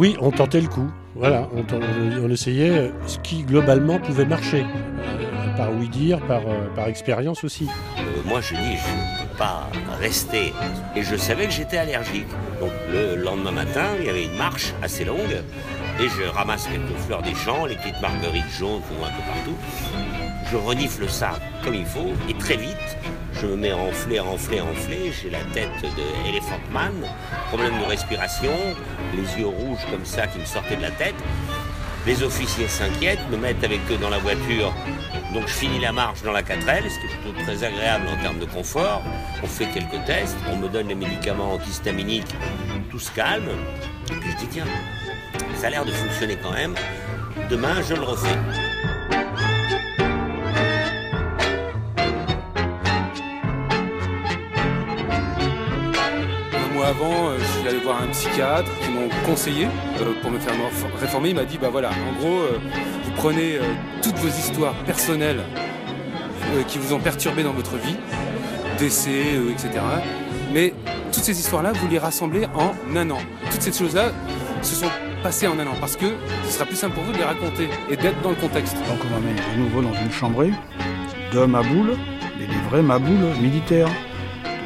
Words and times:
Oui, 0.00 0.16
on 0.18 0.30
tentait 0.30 0.62
le 0.62 0.68
coup. 0.68 0.90
Voilà, 1.14 1.46
on, 1.52 2.30
essayait 2.30 2.90
ce 3.06 3.18
qui 3.18 3.42
globalement 3.42 3.98
pouvait 3.98 4.24
marcher. 4.24 4.64
Euh, 4.64 5.56
par 5.58 5.74
oui 5.74 5.90
dire, 5.90 6.18
par, 6.20 6.40
euh, 6.48 6.86
expérience 6.86 7.44
aussi. 7.44 7.68
moi, 8.24 8.40
je 8.40 8.54
dis, 8.54 8.78
je 8.78 9.24
ne 9.24 9.28
peux 9.28 9.36
pas 9.36 9.68
rester. 10.00 10.54
Et 10.96 11.02
je 11.02 11.16
savais 11.16 11.44
que 11.44 11.52
j'étais 11.52 11.76
allergique. 11.76 12.28
Donc 12.60 12.70
le 12.90 13.16
lendemain 13.16 13.52
matin, 13.52 13.88
il 13.98 14.06
y 14.06 14.08
avait 14.08 14.24
une 14.24 14.38
marche 14.38 14.72
assez 14.82 15.04
longue. 15.04 15.36
Et 16.00 16.08
je 16.08 16.26
ramasse 16.34 16.66
quelques 16.66 16.98
fleurs 17.00 17.20
des 17.20 17.34
champs, 17.34 17.66
les 17.66 17.76
petites 17.76 18.00
marguerites 18.00 18.48
jaunes 18.58 18.80
qu'on 18.88 18.94
voit 18.94 19.08
un 19.08 19.10
peu 19.10 19.22
partout. 19.30 19.56
Je 20.50 20.56
renifle 20.56 21.10
ça 21.10 21.32
comme 21.62 21.74
il 21.74 21.84
faut. 21.84 22.14
Et 22.26 22.32
très 22.38 22.56
vite, 22.56 22.96
je 23.40 23.46
me 23.46 23.56
mets 23.56 23.70
à 23.70 23.76
enfler, 23.76 24.20
enfler, 24.20 24.60
enfler. 24.60 25.12
J'ai 25.12 25.30
la 25.30 25.40
tête 25.52 25.70
de 25.82 26.28
Elephant 26.28 26.60
Man, 26.72 26.92
problème 27.48 27.78
de 27.80 27.84
respiration, 27.84 28.52
les 29.14 29.40
yeux 29.40 29.46
rouges 29.46 29.84
comme 29.90 30.04
ça 30.04 30.26
qui 30.26 30.38
me 30.38 30.44
sortaient 30.44 30.76
de 30.76 30.82
la 30.82 30.90
tête. 30.90 31.14
Les 32.06 32.22
officiers 32.22 32.68
s'inquiètent, 32.68 33.28
me 33.30 33.36
mettent 33.36 33.62
avec 33.64 33.80
eux 33.90 33.96
dans 33.96 34.10
la 34.10 34.18
voiture. 34.18 34.72
Donc 35.34 35.46
je 35.46 35.52
finis 35.52 35.80
la 35.80 35.92
marche 35.92 36.22
dans 36.22 36.32
la 36.32 36.42
4L, 36.42 36.82
ce 36.88 36.98
qui 36.98 37.06
est 37.06 37.16
plutôt 37.22 37.42
très 37.42 37.64
agréable 37.64 38.06
en 38.08 38.22
termes 38.22 38.38
de 38.38 38.46
confort. 38.46 39.02
On 39.42 39.46
fait 39.46 39.66
quelques 39.66 40.04
tests, 40.06 40.36
on 40.50 40.56
me 40.56 40.68
donne 40.68 40.88
les 40.88 40.94
médicaments 40.94 41.54
antihistaminiques, 41.54 42.34
tout 42.90 42.98
se 42.98 43.10
calme. 43.10 43.48
Et 44.10 44.16
puis 44.16 44.30
je 44.32 44.36
dis 44.36 44.48
tiens, 44.50 44.66
ça 45.56 45.68
a 45.68 45.70
l'air 45.70 45.84
de 45.84 45.92
fonctionner 45.92 46.36
quand 46.42 46.52
même. 46.52 46.74
Demain, 47.48 47.82
je 47.88 47.94
le 47.94 48.02
refais. 48.02 48.38
Avant, 56.90 57.28
euh, 57.28 57.38
je 57.38 57.44
suis 57.44 57.68
allé 57.68 57.78
voir 57.78 58.02
un 58.02 58.08
psychiatre 58.08 58.70
qui 58.82 58.90
m'ont 58.90 59.08
conseillé 59.24 59.66
euh, 59.66 60.12
pour 60.20 60.30
me 60.32 60.40
faire 60.40 60.54
réformer. 61.00 61.28
Il 61.30 61.36
m'a 61.36 61.44
dit, 61.44 61.56
bah 61.56 61.68
voilà, 61.70 61.90
en 61.90 62.20
gros, 62.20 62.40
euh, 62.40 62.58
vous 63.04 63.12
prenez 63.12 63.58
toutes 64.02 64.16
vos 64.16 64.28
histoires 64.28 64.74
personnelles 64.84 65.40
qui 66.66 66.78
vous 66.78 66.92
ont 66.92 66.98
perturbé 66.98 67.44
dans 67.44 67.52
votre 67.52 67.76
vie, 67.76 67.96
décès, 68.78 69.36
etc. 69.52 69.70
Mais 70.52 70.74
toutes 71.12 71.22
ces 71.22 71.38
histoires-là, 71.38 71.72
vous 71.72 71.86
les 71.88 71.98
rassemblez 71.98 72.46
en 72.46 72.72
un 72.96 73.10
an. 73.10 73.18
Toutes 73.52 73.62
ces 73.62 73.72
choses-là 73.72 74.10
se 74.62 74.74
sont 74.74 74.90
passées 75.22 75.46
en 75.46 75.58
un 75.60 75.66
an 75.66 75.74
parce 75.78 75.96
que 75.96 76.06
ce 76.44 76.52
sera 76.52 76.64
plus 76.64 76.76
simple 76.76 76.94
pour 76.94 77.04
vous 77.04 77.12
de 77.12 77.18
les 77.18 77.24
raconter 77.24 77.68
et 77.88 77.96
d'être 77.96 78.20
dans 78.22 78.30
le 78.30 78.36
contexte. 78.36 78.74
Donc 78.88 78.98
on 79.06 79.14
m'amène 79.14 79.36
de 79.36 79.60
nouveau 79.62 79.82
dans 79.82 79.94
une 79.94 80.10
chambrée 80.10 80.50
de 81.32 81.44
maboules, 81.44 81.96
mais 82.38 82.46
des 82.46 82.68
vrais 82.68 82.82
maboules 82.82 83.38
militaires. 83.40 83.90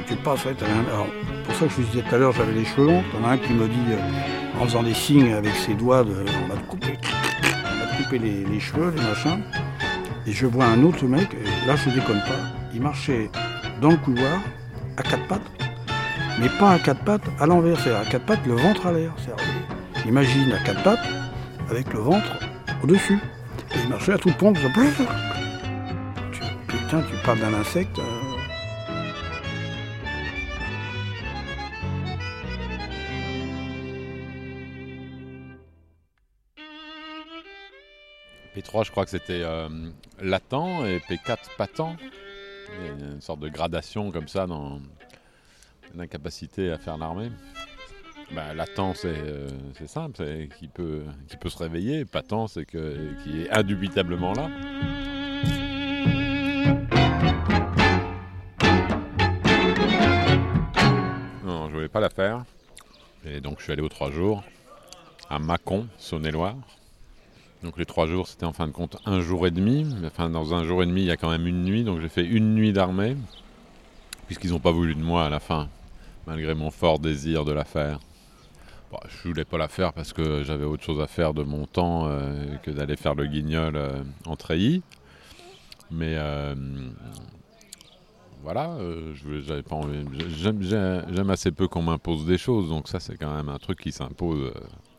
Tu 0.07 0.17
pas 0.17 0.37
fait. 0.37 0.57
Alors, 0.63 1.07
pour 1.45 1.55
ça 1.55 1.67
que 1.67 1.71
je 1.71 1.77
vous 1.77 1.83
disais 1.85 2.03
tout 2.03 2.15
à 2.15 2.19
l'heure, 2.19 2.33
j'avais 2.33 2.53
les 2.53 2.65
cheveux 2.65 2.87
longs. 2.87 3.03
Il 3.13 3.21
y 3.21 3.25
en 3.25 3.29
a 3.29 3.33
un 3.33 3.39
qui 3.39 3.53
me 3.53 3.67
dit, 3.67 3.75
euh, 3.91 4.61
en 4.61 4.65
faisant 4.67 4.83
des 4.83 4.93
signes 4.93 5.33
avec 5.33 5.55
ses 5.55 5.75
doigts, 5.75 6.05
de, 6.05 6.13
on 6.45 6.49
va 6.49 6.61
te 6.61 6.67
couper, 6.67 6.99
on 7.65 7.87
va 7.87 7.97
couper 7.97 8.19
les, 8.19 8.61
cheveux, 8.61 8.93
les 8.95 9.03
machins. 9.03 9.43
Et 10.27 10.33
je 10.33 10.47
vois 10.47 10.67
un 10.67 10.83
autre 10.83 11.05
mec, 11.05 11.29
et 11.35 11.67
là 11.67 11.77
je 11.77 11.91
déconne 11.91 12.21
pas, 12.21 12.41
il 12.75 12.81
marchait 12.83 13.31
dans 13.81 13.91
le 13.91 13.97
couloir, 13.97 14.41
à 14.97 15.03
quatre 15.03 15.27
pattes, 15.27 15.51
mais 16.41 16.49
pas 16.59 16.73
à 16.73 16.79
quatre 16.79 17.05
pattes 17.05 17.29
à 17.41 17.47
l'envers, 17.47 17.79
c'est 17.81 17.95
à 17.95 18.05
quatre 18.05 18.25
pattes, 18.25 18.47
le 18.47 18.55
ventre 18.55 18.87
à 18.87 18.93
l'air. 18.93 19.13
Imagine 20.07 20.53
à 20.53 20.59
quatre 20.59 20.83
pattes, 20.83 21.09
avec 21.71 21.93
le 21.93 22.01
ventre 22.01 22.39
au-dessus. 22.83 23.19
Et 23.75 23.79
il 23.83 23.89
marchait 23.89 24.13
à 24.13 24.19
toute 24.19 24.37
pompe. 24.37 24.59
putain, 26.69 27.03
tu 27.03 27.17
parles 27.25 27.41
d'un 27.41 27.55
insecte. 27.55 27.99
P3, 38.55 38.85
je 38.85 38.91
crois 38.93 39.05
que 39.05 39.11
c'était 39.11 39.43
euh, 39.43 39.69
latent 40.21 40.85
et 40.87 40.99
P4 41.01 41.39
patent. 41.59 41.97
Il 42.79 42.87
y 42.87 42.89
a 42.89 42.93
une 42.93 43.21
sorte 43.21 43.41
de 43.41 43.49
gradation 43.49 44.13
comme 44.13 44.29
ça 44.29 44.47
dans 44.47 44.81
l'incapacité 45.95 46.71
à 46.71 46.79
faire 46.79 46.97
l'armée. 46.97 47.31
Bah, 48.33 48.55
latent, 48.55 48.95
c'est 48.95 49.09
euh, 49.09 49.49
simple, 49.87 50.17
c'est 50.17 50.49
qui 50.59 50.69
peut, 50.69 51.03
peut 51.41 51.49
se 51.49 51.59
réveiller. 51.59 52.05
Patent, 52.05 52.47
c'est 52.47 52.65
que, 52.65 53.13
qui 53.23 53.43
est 53.43 53.51
indubitablement 53.51 54.33
là. 54.33 54.49
Non, 61.45 61.69
je 61.69 61.75
voulais 61.75 61.89
pas 61.89 62.01
la 62.01 62.11
faire. 62.11 62.45
Et 63.25 63.41
donc 63.41 63.59
je 63.59 63.65
suis 63.65 63.73
allé 63.73 63.83
aux 63.83 63.89
trois 63.89 64.13
jours 64.13 64.45
à 65.29 65.39
Mâcon, 65.39 65.89
Saône-et-Loire. 65.99 66.57
Donc 67.65 67.79
les 67.79 67.87
trois 67.87 68.07
jours, 68.07 68.29
c'était 68.29 68.45
en 68.45 68.53
fin 68.53 68.67
de 68.67 68.73
compte 68.73 68.99
un 69.07 69.23
jour 69.23 69.47
et 69.47 69.51
demi. 69.51 69.87
Enfin, 70.07 70.29
dans 70.29 70.53
un 70.53 70.65
jour 70.65 70.83
et 70.83 70.87
demi, 70.87 71.01
il 71.01 71.07
y 71.07 71.11
a 71.11 71.17
quand 71.17 71.31
même 71.31 71.47
une 71.47 71.65
nuit. 71.65 71.83
Donc 71.83 71.99
j'ai 72.03 72.11
fait 72.11 72.25
une 72.25 72.55
nuit 72.55 72.75
d'armée, 72.75 73.17
puisqu'ils 74.27 74.51
n'ont 74.51 74.61
pas 74.61 74.71
voulu 74.71 74.95
de 74.95 75.01
moi 75.01 75.25
à 75.25 75.31
la 75.31 75.41
fin, 75.41 75.69
malgré 76.27 76.55
mon 76.55 76.71
fort 76.71 76.99
désir 76.99 77.47
de 77.47 77.53
la 77.53 77.65
faire. 77.65 78.01
Bon, 78.93 78.99
je 79.09 79.29
voulais 79.29 79.47
pas 79.47 79.57
la 79.57 79.69
faire 79.69 79.95
parce 79.95 80.13
que 80.13 80.45
j'avais 80.45 80.67
autre 80.67 80.85
chose 80.85 81.01
à 81.01 81.07
faire 81.07 81.33
de 81.33 81.43
mon 81.43 81.65
temps 81.65 82.07
euh, 82.07 82.55
que 82.63 82.71
d'aller 82.71 82.97
faire 82.97 83.15
le 83.15 83.27
guignol 83.27 83.77
euh, 83.77 84.03
en 84.27 84.37
treillis. 84.37 84.83
Mais 85.91 86.17
euh, 86.19 86.55
voilà, 88.43 88.77
J'aime 90.29 91.31
assez 91.31 91.51
peu 91.51 91.67
qu'on 91.67 91.83
m'impose 91.83 92.27
des 92.27 92.37
choses, 92.37 92.69
donc 92.69 92.89
ça 92.89 93.01
c'est 93.01 93.17
quand 93.17 93.35
même 93.35 93.49
un 93.49 93.59
truc 93.59 93.81
qui 93.81 93.91
s'impose. 93.91 94.53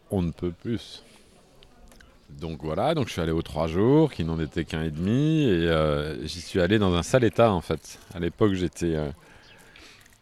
on 0.10 0.24
ne 0.24 0.32
peut 0.32 0.52
plus. 0.52 1.04
Donc 2.30 2.64
voilà, 2.64 2.96
donc 2.96 3.08
je 3.08 3.14
suis 3.14 3.22
allé 3.22 3.32
aux 3.32 3.44
trois 3.44 3.68
jours, 3.68 4.12
qui 4.12 4.24
n'en 4.24 4.40
étaient 4.40 4.66
qu'un 4.66 4.84
et 4.84 4.92
demi, 4.92 5.44
et 5.44 5.68
euh, 5.68 6.26
j'y 6.26 6.42
suis 6.42 6.60
allé 6.60 6.80
dans 6.80 6.94
un 6.96 7.04
sale 7.04 7.24
état 7.24 7.54
en 7.54 7.62
fait. 7.62 8.00
À 8.14 8.20
l'époque, 8.20 8.54
j'étais 8.54 8.96
euh, 8.96 9.10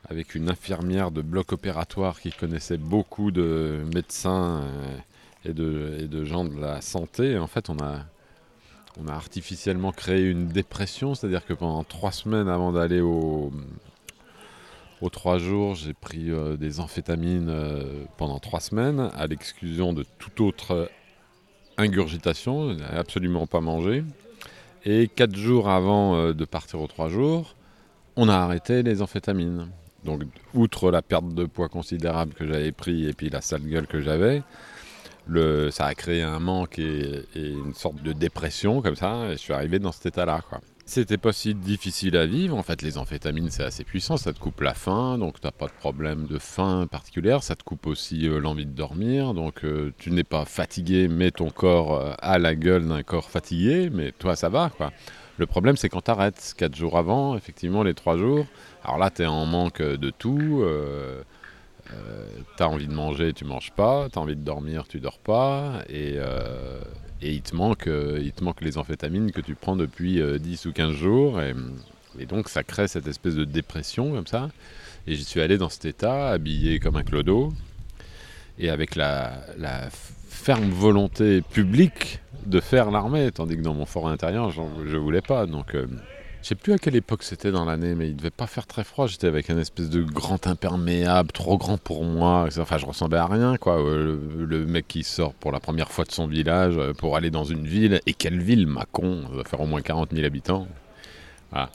avec 0.10 0.36
une 0.36 0.50
infirmière 0.50 1.12
de 1.12 1.22
bloc 1.22 1.54
opératoire 1.54 2.20
qui 2.20 2.32
connaissait 2.32 2.78
beaucoup 2.78 3.32
de 3.32 3.84
médecins 3.96 4.64
euh, 4.64 4.98
et, 5.46 5.54
de, 5.54 6.26
gens 6.26 6.44
de 6.46 6.60
la 6.60 6.82
santé. 6.82 7.38
en 7.38 7.48
fait, 7.48 7.70
on 7.70 7.78
a, 7.80 8.06
on 9.00 9.08
a 9.08 9.14
artificiellement 9.14 9.92
créé 9.92 10.30
une 10.30 10.48
dépression, 10.50 11.16
c'est-à-dire 11.16 11.46
que 11.46 11.54
pendant 11.54 11.84
trois 11.84 12.12
semaines 12.12 12.50
avant 12.50 12.74
d'aller 12.74 13.02
aux 13.02 13.52
trois 15.12 15.38
jours, 15.38 15.76
j'ai 15.76 15.94
pris 15.94 16.32
des 16.58 16.80
amphétamines 16.80 17.54
pendant 18.16 18.40
trois 18.40 18.62
semaines, 18.62 19.10
à 19.14 19.28
l'exclusion 19.28 19.92
de 19.92 20.06
toute 20.18 20.40
autre 20.40 20.90
ingurgitation, 21.78 22.78
absolument 22.92 23.48
pas 23.48 23.62
mangé. 23.62 24.04
Et 24.86 25.08
quatre 25.08 25.36
jours 25.36 25.70
avant 25.70 26.16
euh, 26.16 26.34
de 26.34 26.46
partir 26.46 26.82
aux 26.82 26.88
trois 26.88 27.10
jours, 27.10 27.56
on 28.16 28.30
a 28.30 28.36
arrêté 28.36 28.84
les 28.84 29.02
amphétamines. 29.02 29.70
Donc, 30.04 30.24
outre 30.54 30.92
la 30.92 31.02
perte 31.02 31.34
de 31.34 31.46
poids 31.46 31.70
considérable 31.70 32.34
que 32.34 32.46
j'avais 32.46 32.74
pris 32.74 33.08
et 33.08 33.14
puis 33.14 33.30
la 33.30 33.40
sale 33.40 33.62
gueule 33.62 33.88
que 33.88 34.02
j'avais, 34.02 34.44
ça 35.72 35.86
a 35.86 35.96
créé 35.96 36.22
un 36.22 36.40
manque 36.40 36.78
et, 36.80 37.26
et, 37.36 37.50
une 37.52 37.74
sorte 37.74 38.04
de 38.04 38.12
dépression 38.12 38.82
comme 38.82 38.98
ça. 38.98 39.30
Et 39.30 39.34
je 39.34 39.38
suis 39.38 39.54
arrivé 39.54 39.80
dans 39.80 39.94
cet 39.94 40.08
état-là. 40.08 40.42
C'était 40.86 41.18
pas 41.18 41.32
si 41.32 41.56
difficile 41.56 42.18
à 42.18 42.26
vivre. 42.26 42.58
En 42.58 42.64
fait, 42.64 42.82
les 42.82 42.98
amphétamines, 42.98 43.50
c'est 43.50 43.64
assez 43.64 43.86
puissant. 43.86 44.18
Ça 44.18 44.34
te 44.34 44.40
coupe 44.40 44.60
la 44.60 44.74
faim, 44.74 45.18
donc 45.18 45.40
tu 45.40 45.48
n'as 45.48 45.52
pas 45.52 45.68
de 45.68 45.72
problème 45.72 46.26
de 46.28 46.38
faim 46.38 46.88
particulière. 46.92 47.42
Ça 47.42 47.56
te 47.56 47.64
coupe 47.64 47.88
aussi 47.88 48.28
euh, 48.28 48.40
l'envie 48.40 48.66
de 48.66 48.72
dormir. 48.72 49.34
Donc 49.34 49.64
euh, 49.64 49.94
tu 49.98 50.12
n'es 50.12 50.26
pas 50.26 50.44
fatigué, 50.44 51.08
mais 51.08 51.32
ton 51.32 51.50
corps 51.50 51.94
euh, 51.98 52.14
a 52.20 52.38
la 52.38 52.54
gueule 52.54 52.86
d'un 52.86 53.02
corps 53.02 53.30
fatigué. 53.30 53.90
Mais 53.94 54.12
toi, 54.12 54.36
ça 54.36 54.50
va. 54.50 54.72
quoi. 54.76 54.92
Le 55.38 55.46
problème, 55.46 55.78
c'est 55.78 55.88
quand 55.88 56.02
tu 56.02 56.12
arrêtes. 56.12 56.54
Quatre 56.58 56.76
jours 56.76 56.98
avant, 56.98 57.38
effectivement, 57.38 57.84
les 57.84 57.94
trois 57.94 58.18
jours. 58.18 58.46
Alors 58.84 58.98
là, 58.98 59.10
tu 59.10 59.22
es 59.22 59.26
en 59.26 59.46
manque 59.46 59.82
de 59.82 60.10
tout. 60.10 60.66
tu 61.88 62.64
as 62.64 62.70
envie 62.70 62.88
de 62.88 62.94
manger, 62.94 63.32
tu 63.32 63.46
manges 63.46 63.72
pas. 63.72 64.10
Tu 64.12 64.20
as 64.20 64.22
envie 64.22 64.36
de 64.36 64.44
dormir, 64.44 64.86
tu 64.90 65.00
dors 65.00 65.20
pas. 65.20 65.82
Et 65.88 66.20
et 67.24 67.32
il 67.32 67.42
te, 67.42 67.56
manque, 67.56 67.88
euh, 67.88 68.20
il 68.22 68.34
te 68.34 68.44
manque 68.44 68.60
les 68.62 68.78
amphétamines 68.78 69.32
que 69.32 69.40
tu 69.40 69.56
prends 69.56 69.78
depuis 69.78 70.16
10 70.16 70.66
euh, 70.66 70.70
ou 70.70 70.74
15 70.74 70.92
jours. 70.92 71.42
Et, 71.42 72.26
donc 72.26 72.50
ça 72.50 72.64
crée 72.64 72.88
cette 72.88 73.08
espèce 73.08 73.36
de 73.36 73.46
dépression 73.46 74.12
comme 74.12 74.28
ça. 74.28 74.50
Et 75.08 75.16
j'y 75.16 75.24
suis 75.24 75.40
allé 75.40 75.58
dans 75.58 75.70
cet 75.70 75.86
état, 75.86 76.30
habillé 76.30 76.80
comme 76.80 76.98
un 76.98 77.04
clodo, 77.04 77.54
et 78.60 78.70
avec 78.70 78.96
la, 78.96 79.42
ferme 80.28 80.70
volonté 80.70 81.42
publique 81.42 82.20
de 82.46 82.60
faire 82.60 82.92
l'armée, 82.92 83.32
tandis 83.32 83.56
que 83.56 83.62
dans 83.62 83.74
mon 83.74 83.86
fort 83.86 84.10
intérieur, 84.10 84.52
je 84.52 84.62
ne 84.62 84.98
voulais 84.98 85.22
pas. 85.22 85.46
Donc 85.46 85.76
euh, 85.76 85.88
je 86.44 86.50
sais 86.50 86.56
plus 86.56 86.74
à 86.74 86.78
quelle 86.78 86.98
époque 86.98 87.24
c'était 87.24 87.52
dans 87.52 87.64
l'année, 87.64 87.96
mais 87.96 88.10
il 88.10 88.18
devait 88.18 88.30
pas 88.30 88.48
faire 88.48 88.68
très 88.68 88.84
froid. 88.84 89.08
J'étais 89.08 89.28
avec 89.28 89.50
un 89.50 89.58
espèce 89.58 89.90
de 89.90 90.04
grand 90.04 90.46
imperméable, 90.46 91.32
trop 91.32 91.58
grand 91.58 91.78
pour 91.78 92.04
moi. 92.04 92.50
Enfin, 92.58 92.78
je 92.78 92.86
ressemblais 92.86 93.18
à 93.18 93.28
rien, 93.28 93.56
quoi. 93.56 93.82
Euh, 93.82 94.18
le, 94.46 94.66
mec 94.66 94.86
qui 94.90 95.04
sort 95.04 95.34
pour 95.36 95.54
la 95.54 95.62
première 95.62 95.90
fois 95.90 96.04
de 96.04 96.12
son 96.12 96.28
village 96.28 96.76
euh, 96.78 96.94
pour 96.94 97.16
aller 97.16 97.32
dans 97.32 97.46
une 97.46 97.66
ville. 97.66 98.02
Et 98.08 98.14
quelle 98.14 98.42
ville, 98.42 98.68
Macon 98.68 99.24
Ça 99.30 99.34
doit 99.36 99.44
faire 99.46 99.62
au 99.62 99.68
moins 99.68 99.82
40 99.82 100.12
000 100.14 100.26
habitants. 100.26 100.68
Voilà. 101.52 101.70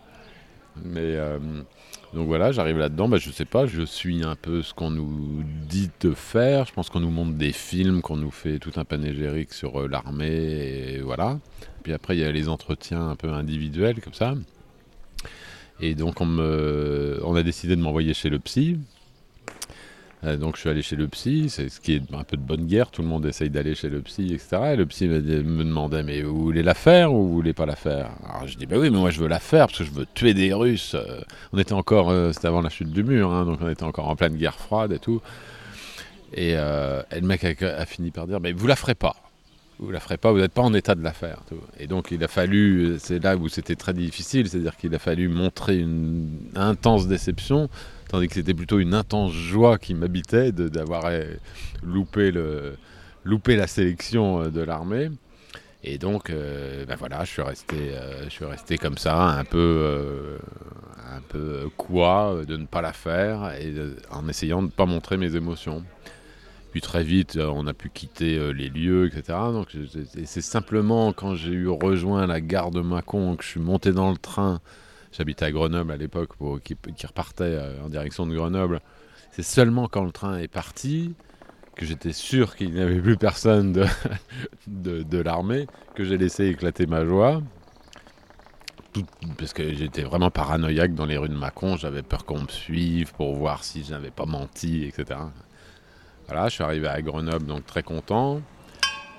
Mais 0.85 1.17
euh, 1.17 1.38
donc 2.12 2.26
voilà, 2.26 2.53
j'arrive 2.53 2.76
là-dedans, 2.76 3.09
bah, 3.09 3.17
je 3.17 3.31
sais 3.31 3.47
pas, 3.47 3.65
je 3.65 3.82
suis 3.82 4.23
un 4.23 4.37
peu 4.37 4.62
ce 4.62 4.75
qu'on 4.75 4.91
nous 4.91 5.44
dit 5.67 5.88
de 6.03 6.12
faire. 6.12 6.67
Je 6.67 6.75
pense 6.75 6.91
qu'on 6.91 7.00
nous 7.00 7.11
montre 7.11 7.38
des 7.38 7.53
films, 7.53 8.03
qu'on 8.03 8.19
nous 8.19 8.31
fait 8.31 8.59
tout 8.59 8.73
un 8.76 8.85
panégyrique 8.85 9.55
sur 9.55 9.88
l'armée, 9.88 10.93
et 10.93 11.00
voilà. 11.00 11.38
Puis 11.82 11.94
après, 11.94 12.19
il 12.19 12.20
y 12.20 12.25
a 12.25 12.31
les 12.31 12.50
entretiens 12.50 13.09
un 13.09 13.17
peu 13.17 13.31
individuels 13.31 14.03
comme 14.03 14.12
ça. 14.12 14.35
Et 15.80 15.94
donc 15.94 16.20
on, 16.20 17.34
a 17.36 17.42
décidé 17.42 17.76
de 17.76 17.80
m'envoyer 17.80 18.14
chez 18.14 18.28
le 18.28 18.38
psy. 18.38 18.78
Euh, 20.25 20.36
donc 20.36 20.56
je 20.56 20.62
suis 20.62 20.69
allé 20.69 20.82
chez 20.82 20.96
le 20.96 21.06
psy, 21.06 21.48
c'est 21.48 21.69
ce 21.69 21.80
qui 21.80 21.94
est 21.94 22.02
un 22.12 22.25
peu 22.25 22.36
de 22.36 22.42
bonne 22.42 22.66
guerre, 22.66 22.90
tout 22.90 23.02
le 23.02 23.08
monde 23.08 23.25
essaye 23.25 23.50
d'aller 23.50 23.76
chez 23.76 23.88
le 23.88 24.00
psy, 24.00 24.34
etc. 24.34 24.72
Et 24.72 24.76
le 24.76 24.84
psy 24.84 25.06
me, 25.06 25.20
demandait, 25.20 26.02
mais 26.02 26.22
vous 26.22 26.42
voulez 26.42 26.64
la 26.64 26.75
faire 26.75 27.14
ou 27.14 27.28
vous 27.28 27.32
voulez 27.32 27.52
pas 27.52 27.66
la 27.66 27.76
faire? 27.76 28.10
Alors 28.28 28.48
je 28.48 28.56
dis, 28.56 28.66
bah 28.66 28.76
oui, 28.78 28.90
mais 28.90 28.98
moi 28.98 29.10
je 29.10 29.20
veux 29.20 29.28
la 29.28 29.38
faire 29.38 29.69
parce 29.69 29.78
que 29.78 29.84
je 29.84 29.92
veux 29.92 30.06
tuer 30.14 30.34
des 30.34 30.52
Russes. 30.52 30.96
Euh, 30.96 31.20
on 31.52 31.58
était 31.58 31.72
encore, 31.72 32.10
euh, 32.10 32.32
c'était 32.32 32.48
avant 32.48 32.62
la 32.62 32.69
chute 32.69 32.90
du 32.90 33.04
mur, 33.04 33.32
hein, 33.32 33.44
donc 33.44 33.60
on 33.62 33.69
était 33.69 33.84
encore 33.84 34.08
en 34.08 34.16
pleine 34.16 34.36
guerre 34.36 34.58
froide 34.58 34.90
et 34.90 34.98
tout. 34.98 35.22
Et, 36.34 36.50
et 36.50 36.54
le 37.20 37.26
mec 37.26 37.42
a, 37.44 37.66
a 37.78 37.86
fini 37.86 38.10
par 38.10 38.26
dire, 38.26 38.38
mais 38.40 38.52
vous 38.52 38.66
la 38.66 38.76
ferez 38.76 38.94
pas. 38.94 39.27
Vous 39.80 39.92
la 39.92 40.00
ferez 40.00 40.16
pas, 40.16 40.32
vous 40.32 40.38
n'êtes 40.38 40.52
pas 40.52 40.62
en 40.62 40.75
état 40.75 40.96
de 40.96 41.04
la 41.04 41.12
faire. 41.12 41.40
Et 41.78 41.86
donc 41.86 42.10
il 42.10 42.22
a 42.25 42.28
fallu, 42.28 42.96
c'est 42.98 43.22
là 43.22 43.36
où 43.36 43.48
c'était 43.48 43.76
très 43.76 43.94
difficile, 43.94 44.48
c'est-à-dire 44.48 44.76
qu'il 44.76 44.92
a 44.94 44.98
fallu 44.98 45.28
montrer 45.28 45.78
une 45.78 46.28
intense 46.56 47.06
déception, 47.06 47.69
tandis 48.08 48.26
que 48.26 48.34
c'était 48.34 48.54
plutôt 48.54 48.80
une 48.80 48.92
intense 48.92 49.32
joie 49.32 49.78
qui 49.78 49.94
m'habitait 49.94 50.50
d'avoir 50.50 51.04
euh, 51.06 51.34
loupé, 51.84 52.32
loupé 53.25 53.56
la 53.56 53.66
sélection 53.66 54.42
euh, 54.42 54.48
de 54.48 54.60
l'armée. 54.62 55.10
Et 55.84 55.96
donc, 55.98 56.31
euh, 56.31 56.84
ben 56.86 56.96
voilà, 56.96 57.24
je 57.24 57.31
suis 57.31 57.42
resté, 57.42 57.76
euh, 57.92 58.24
je 58.24 58.31
suis 58.31 58.44
resté 58.44 58.78
comme 58.78 58.98
ça, 58.98 59.16
un 59.16 59.44
peu, 59.44 60.38
un 61.08 61.20
peu 61.28 61.70
quoi 61.76 62.42
de 62.46 62.56
ne 62.56 62.66
pas 62.66 62.82
la 62.82 62.92
faire, 62.92 63.52
en 64.10 64.28
essayant 64.28 64.60
de 64.60 64.66
ne 64.66 64.72
pas 64.72 64.86
montrer 64.86 65.16
mes 65.16 65.36
émotions. 65.36 65.84
Puis 66.70 66.81
très 66.81 67.03
vite, 67.03 67.37
euh, 67.37 67.47
on 67.47 67.67
a 67.67 67.73
pu 67.73 67.88
quitter 67.88 68.37
euh, 68.37 68.50
les 68.50 68.69
lieux, 68.69 69.06
etc. 69.06 69.38
Donc 69.53 69.69
c'est 70.25 70.41
simplement 70.43 71.12
quand 71.12 71.35
j'ai 71.35 71.53
eu 71.53 71.69
rejoint 71.69 72.26
la 72.26 72.41
gare 72.41 72.70
de 72.70 72.81
Mâcon 72.81 73.37
que 73.37 73.44
je 73.44 73.49
suis 73.49 73.61
monté 73.61 73.93
dans 73.93 74.11
le 74.11 74.19
train. 74.19 74.61
J'habitais 75.12 75.47
à 75.47 75.50
Grenoble 75.50 75.93
à 75.93 75.97
l'époque, 75.97 76.32
qui, 76.62 76.76
qui 76.97 77.06
repartait 77.06 77.44
euh, 77.44 77.82
en 77.85 77.88
direction 77.88 78.26
de 78.26 78.35
Grenoble. 78.35 78.81
C'est 79.32 79.43
seulement 79.43 79.88
quand 79.88 80.05
le 80.05 80.12
train 80.12 80.38
est 80.38 80.49
parti 80.49 81.15
que 81.75 81.87
j'étais 81.87 82.12
sûr 82.12 82.56
qu'il 82.56 82.73
n'y 82.73 82.81
avait 82.81 83.00
plus 83.00 83.17
personne 83.17 83.73
de, 83.73 83.87
de, 84.67 85.19
l'armée 85.19 85.67
que 85.94 86.05
j'ai 86.05 86.19
laissé 86.19 86.47
éclater 86.47 86.87
ma 86.87 87.06
joie. 87.06 87.41
Parce 89.38 89.53
que 89.53 89.75
j'étais 89.75 90.03
vraiment 90.03 90.31
paranoïaque 90.31 90.94
dans 90.94 91.06
les 91.06 91.17
rues 91.17 91.29
de 91.29 91.35
Mâcon. 91.35 91.76
J'avais 91.76 92.03
peur 92.03 92.25
qu'on 92.25 92.43
me 92.43 92.49
suive 92.49 93.15
pour 93.15 93.37
voir 93.37 93.62
si 93.62 93.85
je 93.85 93.93
n'avais 93.93 94.11
pas 94.11 94.26
menti, 94.26 94.85
etc. 94.85 95.20
Voilà, 96.28 96.48
je 96.48 96.54
suis 96.54 96.62
arrivé 96.62 96.86
à 96.86 97.00
Grenoble, 97.00 97.46
donc 97.46 97.64
très 97.64 97.82
content. 97.82 98.42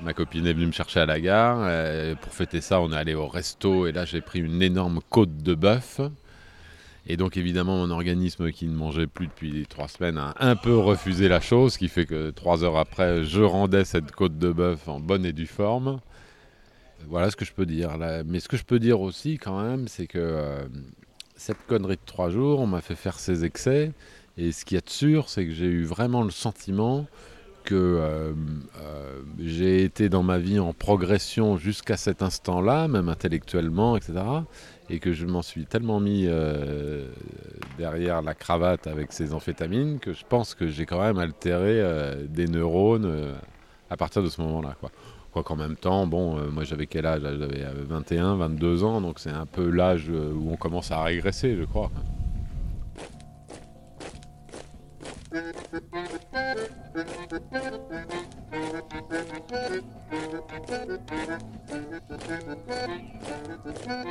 Ma 0.04 0.14
copine 0.14 0.46
est 0.46 0.54
venue 0.54 0.68
me 0.68 0.72
chercher 0.72 1.00
à 1.00 1.08
la 1.08 1.20
gare. 1.20 1.58
Euh, 1.64 2.14
pour 2.14 2.32
fêter 2.32 2.62
ça, 2.62 2.80
on 2.82 2.92
est 2.92 2.96
allé 2.96 3.16
au 3.16 3.28
resto 3.28 3.88
et 3.88 3.92
là, 3.92 4.06
j'ai 4.06 4.22
pris 4.22 4.40
une 4.40 4.62
énorme 4.62 5.00
côte 5.10 5.38
de 5.38 5.56
bœuf. 5.56 6.02
Et 7.08 7.18
donc, 7.18 7.36
évidemment, 7.36 7.78
mon 7.78 7.90
organisme 7.90 8.52
qui 8.52 8.68
ne 8.68 8.76
mangeait 8.76 9.08
plus 9.08 9.26
depuis 9.26 9.66
trois 9.68 9.88
semaines 9.88 10.20
a 10.20 10.36
un 10.40 10.56
peu 10.56 10.78
refusé 10.78 11.28
la 11.28 11.42
chose, 11.42 11.74
ce 11.74 11.78
qui 11.80 11.88
fait 11.88 12.06
que 12.06 12.30
trois 12.30 12.64
heures 12.64 12.78
après, 12.78 13.24
je 13.24 13.42
rendais 13.42 13.86
cette 13.86 14.12
côte 14.12 14.38
de 14.38 14.52
bœuf 14.52 14.88
en 14.88 15.00
bonne 15.00 15.26
et 15.26 15.34
due 15.34 15.48
forme. 15.48 16.00
Voilà 17.08 17.32
ce 17.32 17.36
que 17.36 17.44
je 17.44 17.54
peux 17.54 17.66
dire. 17.66 17.98
Mais 18.28 18.40
ce 18.40 18.48
que 18.48 18.58
je 18.58 18.64
peux 18.64 18.78
dire 18.78 19.02
aussi, 19.02 19.40
quand 19.40 19.60
même, 19.60 19.88
c'est 19.88 20.06
que 20.06 20.20
euh, 20.20 20.60
cette 21.36 21.66
connerie 21.66 21.96
de 21.96 22.06
trois 22.06 22.30
jours, 22.30 22.60
on 22.60 22.68
m'a 22.68 22.82
fait 22.82 22.96
faire 22.96 23.18
ces 23.20 23.46
excès. 23.46 23.94
Et 24.40 24.54
ce 24.54 24.64
qu'il 24.64 24.76
y 24.76 24.78
a 24.78 24.82
de 24.82 24.90
sûr, 24.90 25.28
c'est 25.28 25.46
que 25.46 25.52
j'ai 25.52 25.66
eu 25.66 25.84
vraiment 25.84 26.24
le 26.24 26.32
sentiment 26.32 27.06
que 27.66 27.76
euh, 27.76 28.32
euh, 28.82 29.20
j'ai 29.38 29.84
été 29.84 30.08
dans 30.08 30.24
ma 30.24 30.38
vie 30.38 30.60
en 30.60 30.72
progression 30.72 31.58
jusqu'à 31.58 31.98
cet 31.98 32.22
instant-là, 32.22 32.88
même 32.88 33.10
intellectuellement, 33.10 33.98
etc. 33.98 34.14
Et 34.90 35.00
que 35.00 35.12
je 35.12 35.26
m'en 35.26 35.42
suis 35.42 35.66
tellement 35.66 36.00
mis 36.00 36.24
euh, 36.26 37.10
derrière 37.78 38.22
la 38.22 38.34
cravate 38.34 38.88
avec 38.88 39.12
ces 39.12 39.34
amphétamines 39.34 40.00
que 40.00 40.14
je 40.14 40.24
pense 40.28 40.56
que 40.56 40.70
j'ai 40.70 40.86
quand 40.86 41.02
même 41.02 41.20
altéré 41.20 41.84
des 42.30 42.48
neurones 42.48 43.36
à 43.90 43.98
partir 43.98 44.24
de 44.24 44.30
ce 44.30 44.42
moment-là. 44.42 44.78
Quoi. 44.80 45.44
Qu'en 45.44 45.56
même 45.58 45.76
temps, 45.76 46.08
bon, 46.08 46.40
moi 46.50 46.64
j'avais 46.64 46.88
quel 46.88 47.06
âge? 47.06 47.22
J'avais 47.22 47.64
euh, 47.64 47.86
21, 47.88 48.36
22 48.38 48.84
ans, 48.84 49.02
donc 49.02 49.20
c'est 49.20 49.30
un 49.32 49.46
peu 49.46 49.70
l'âge 49.70 50.10
où 50.10 50.50
on 50.50 50.56
commence 50.56 50.92
à 50.92 51.04
régresser, 51.04 51.58
je 51.58 51.66
crois. 51.66 51.92
Thank 55.72 55.84
you. 63.88 64.09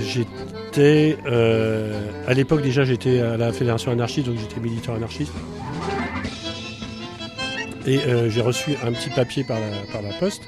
J'étais. 0.00 1.16
euh, 1.26 2.10
à 2.26 2.34
l'époque, 2.34 2.62
déjà, 2.62 2.84
j'étais 2.84 3.20
à 3.20 3.36
la 3.36 3.52
Fédération 3.52 3.90
anarchiste, 3.90 4.26
donc 4.26 4.38
j'étais 4.38 4.60
militant 4.60 4.94
anarchiste. 4.94 5.32
Et 7.86 7.98
euh, 8.00 8.28
j'ai 8.28 8.42
reçu 8.42 8.76
un 8.84 8.92
petit 8.92 9.10
papier 9.10 9.44
par 9.44 9.58
la, 9.58 10.12
poste. 10.18 10.42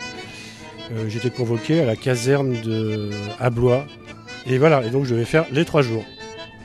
Euh, 0.92 1.08
j'étais 1.08 1.30
convoqué 1.30 1.80
à 1.80 1.86
la 1.86 1.96
caserne 1.96 2.60
de 2.60 3.10
à 3.38 3.50
Blois. 3.50 3.86
Et 4.46 4.58
voilà, 4.58 4.84
et 4.84 4.90
donc 4.90 5.04
je 5.04 5.14
vais 5.14 5.24
faire 5.24 5.46
les 5.50 5.64
trois 5.64 5.82
jours. 5.82 6.04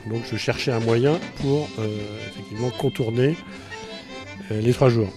Donc 0.08 0.22
je 0.30 0.36
cherchais 0.36 0.70
un 0.70 0.80
moyen 0.80 1.18
pour 1.40 1.68
effectivement 2.30 2.70
contourner 2.70 3.36
les 4.50 4.72
trois 4.72 4.88
jours. 4.88 5.08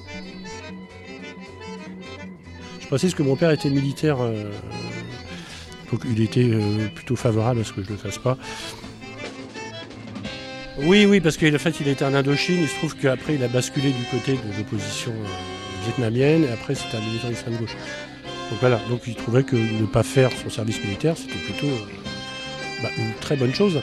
Je 2.79 2.87
précise 2.87 3.13
que 3.13 3.21
mon 3.21 3.35
père 3.35 3.51
était 3.51 3.69
militaire, 3.69 4.17
donc 5.91 6.01
il 6.05 6.21
était 6.21 6.49
euh, 6.51 6.87
plutôt 6.93 7.15
favorable 7.15 7.61
à 7.61 7.63
ce 7.63 7.73
que 7.73 7.83
je 7.83 7.87
ne 7.87 7.93
le 7.93 7.97
fasse 7.97 8.17
pas. 8.17 8.37
Oui, 10.81 11.05
oui, 11.05 11.19
parce 11.19 11.37
qu'en 11.37 11.57
fait 11.57 11.79
il 11.81 11.87
était 11.87 12.05
en 12.05 12.13
Indochine, 12.13 12.61
il 12.61 12.67
se 12.67 12.75
trouve 12.75 12.95
qu'après 12.95 13.35
il 13.35 13.43
a 13.43 13.47
basculé 13.47 13.91
du 13.91 14.03
côté 14.05 14.33
de 14.33 14.57
l'opposition 14.57 15.11
euh, 15.11 15.85
vietnamienne, 15.85 16.45
et 16.45 16.51
après 16.51 16.75
c'était 16.75 16.97
un 16.97 17.01
militant 17.01 17.27
d'extrême 17.27 17.57
gauche. 17.57 17.75
Donc 18.49 18.59
voilà, 18.61 18.79
donc 18.89 19.01
il 19.05 19.15
trouvait 19.15 19.43
que 19.43 19.55
ne 19.55 19.85
pas 19.85 20.03
faire 20.03 20.31
son 20.31 20.49
service 20.49 20.81
militaire, 20.83 21.15
c'était 21.17 21.35
plutôt 21.35 21.67
euh, 21.67 22.81
bah, 22.81 22.89
une 22.97 23.13
très 23.19 23.35
bonne 23.35 23.53
chose. 23.53 23.79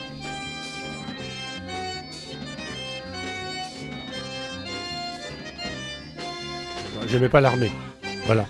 J'aimais 7.08 7.28
pas 7.28 7.40
l'armée. 7.40 7.70
Voilà. 8.26 8.46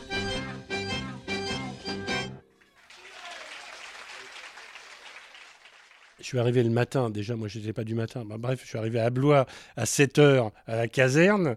Je 6.26 6.30
suis 6.30 6.40
arrivé 6.40 6.64
le 6.64 6.70
matin, 6.70 7.08
déjà, 7.08 7.36
moi 7.36 7.46
j'étais 7.46 7.72
pas 7.72 7.84
du 7.84 7.94
matin. 7.94 8.24
Bah, 8.24 8.34
bref, 8.36 8.60
je 8.64 8.66
suis 8.66 8.76
arrivé 8.76 8.98
à 8.98 9.10
Blois 9.10 9.46
à 9.76 9.84
7h 9.84 10.50
à 10.66 10.74
la 10.74 10.88
caserne 10.88 11.54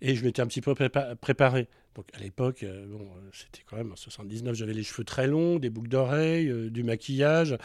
et 0.00 0.14
je 0.14 0.24
m'étais 0.24 0.40
un 0.40 0.46
petit 0.46 0.60
peu 0.60 0.74
prépa- 0.74 1.16
préparé. 1.16 1.66
Donc 1.96 2.06
à 2.14 2.20
l'époque, 2.20 2.62
euh, 2.62 2.86
bon, 2.86 3.00
euh, 3.00 3.30
c'était 3.32 3.64
quand 3.68 3.76
même 3.76 3.90
en 3.90 3.96
79, 3.96 4.54
j'avais 4.54 4.74
les 4.74 4.84
cheveux 4.84 5.02
très 5.02 5.26
longs, 5.26 5.58
des 5.58 5.70
boucles 5.70 5.88
d'oreilles, 5.88 6.48
euh, 6.48 6.70
du 6.70 6.84
maquillage. 6.84 7.58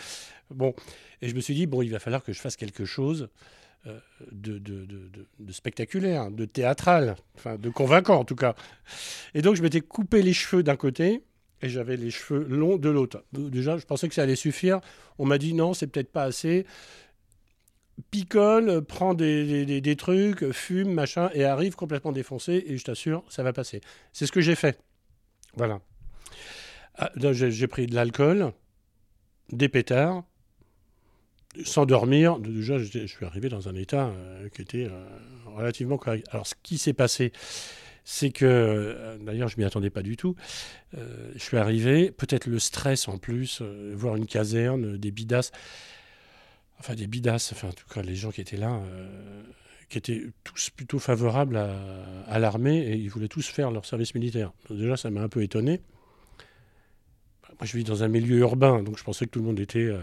Bon, 0.50 0.74
et 1.22 1.30
je 1.30 1.36
me 1.36 1.42
suis 1.42 1.54
dit, 1.54 1.68
bon, 1.68 1.84
il 1.84 1.92
va 1.92 2.00
falloir 2.00 2.24
que 2.24 2.34
je 2.34 2.40
fasse 2.42 2.56
quelque 2.56 2.86
chose 2.86 3.30
de- 4.32 4.58
de 4.58 5.52
spectaculaire, 5.52 6.32
de 6.32 6.46
théâtral, 6.46 7.18
enfin 7.36 7.58
de 7.60 7.70
convaincant 7.70 8.20
en 8.20 8.26
tout 8.26 8.36
cas. 8.36 8.56
Et 9.36 9.44
donc 9.44 9.56
je 9.58 9.62
m'étais 9.62 9.82
coupé 9.82 10.24
les 10.24 10.34
cheveux 10.34 10.64
d'un 10.64 10.76
côté 10.76 11.22
et 11.62 11.70
j'avais 11.70 11.98
les 11.98 12.12
cheveux 12.12 12.44
longs 12.44 12.78
de 12.78 12.90
l'autre. 12.90 13.24
Déjà, 13.34 13.78
je 13.78 13.86
pensais 13.86 14.08
que 14.08 14.16
ça 14.16 14.24
allait 14.24 14.36
suffire. 14.36 14.82
On 15.18 15.26
m'a 15.26 15.38
dit 15.38 15.54
non, 15.54 15.74
c'est 15.74 15.88
peut-être 15.88 16.12
pas 16.12 16.24
assez. 16.24 16.66
Picole, 18.10 18.70
euh, 18.70 18.82
prend 18.82 19.14
des, 19.14 19.96
trucs, 19.98 20.52
fume, 20.52 20.94
machin, 20.94 21.30
et 21.34 21.44
arrive 21.44 21.76
complètement 21.76 22.12
défoncé, 22.12 22.64
et 22.66 22.78
je 22.78 22.84
t'assure, 22.84 23.24
ça 23.30 23.44
va 23.44 23.54
passer. 23.54 23.82
C'est 24.12 24.26
ce 24.26 24.32
que 24.32 24.42
j'ai 24.42 24.56
fait. 24.56 24.80
Voilà. 25.56 25.82
Ah, 26.96 27.12
j'ai 27.16 27.68
pris 27.68 27.86
de 27.86 27.94
l'alcool, 27.94 28.54
des 29.52 29.70
pétards, 29.70 30.24
sans 31.64 31.86
dormir, 31.86 32.40
déjà, 32.40 32.78
je 32.78 33.06
suis 33.06 33.26
arrivé 33.26 33.50
dans 33.50 33.68
un 33.68 33.76
état 33.76 34.14
qui 34.54 34.62
était 34.62 34.90
relativement 35.46 35.98
correct. 35.98 36.26
Alors, 36.32 36.48
ce 36.48 36.56
qui 36.64 36.78
s'est 36.78 36.94
passé, 36.94 37.34
c'est 38.04 38.32
que, 38.32 39.18
d'ailleurs, 39.22 39.48
je 39.48 39.58
m'y 39.58 39.64
attendais 39.64 39.90
pas 39.90 40.02
du 40.02 40.18
tout. 40.18 40.36
je 40.94 41.38
suis 41.38 41.58
arrivé, 41.58 42.12
peut-être 42.12 42.48
le 42.48 42.60
stress 42.60 43.08
en 43.08 43.18
plus, 43.18 43.62
voir 43.94 44.16
une 44.16 44.26
caserne, 44.26 44.98
des 44.98 45.12
bidasses 45.12 45.52
enfin 46.82 46.96
des 46.96 47.06
bidasses, 47.06 47.54
enfin 47.54 47.70
en 47.70 47.74
tout 47.74 47.86
cas 47.94 48.02
les 48.02 48.16
gens 48.16 48.32
qui 48.32 48.42
étaient 48.42 48.58
là, 48.58 48.74
euh, 48.74 49.44
qui 49.88 50.00
étaient 50.00 50.24
tous 50.44 50.72
plutôt 50.72 50.98
favorables 50.98 51.56
à, 51.56 52.40
l'armée 52.40 52.80
et 52.80 52.96
ils 52.96 53.10
voulaient 53.10 53.28
tous 53.28 53.48
faire 53.48 53.70
leur 53.70 53.86
service 53.86 54.16
militaire. 54.16 54.52
déjà 54.70 54.98
ça 54.98 55.12
m'a 55.12 55.22
un 55.22 55.30
peu 55.30 55.44
étonné. 55.44 55.80
Moi 57.60 57.66
je 57.66 57.78
vis 57.78 57.84
dans 57.84 58.04
un 58.04 58.08
milieu 58.08 58.40
urbain, 58.40 58.82
donc 58.82 58.98
je 58.98 59.04
pensais 59.04 59.26
que 59.26 59.30
tout 59.30 59.40
le 59.40 59.46
monde 59.46 59.60
était 59.60 59.86
euh, 59.86 60.02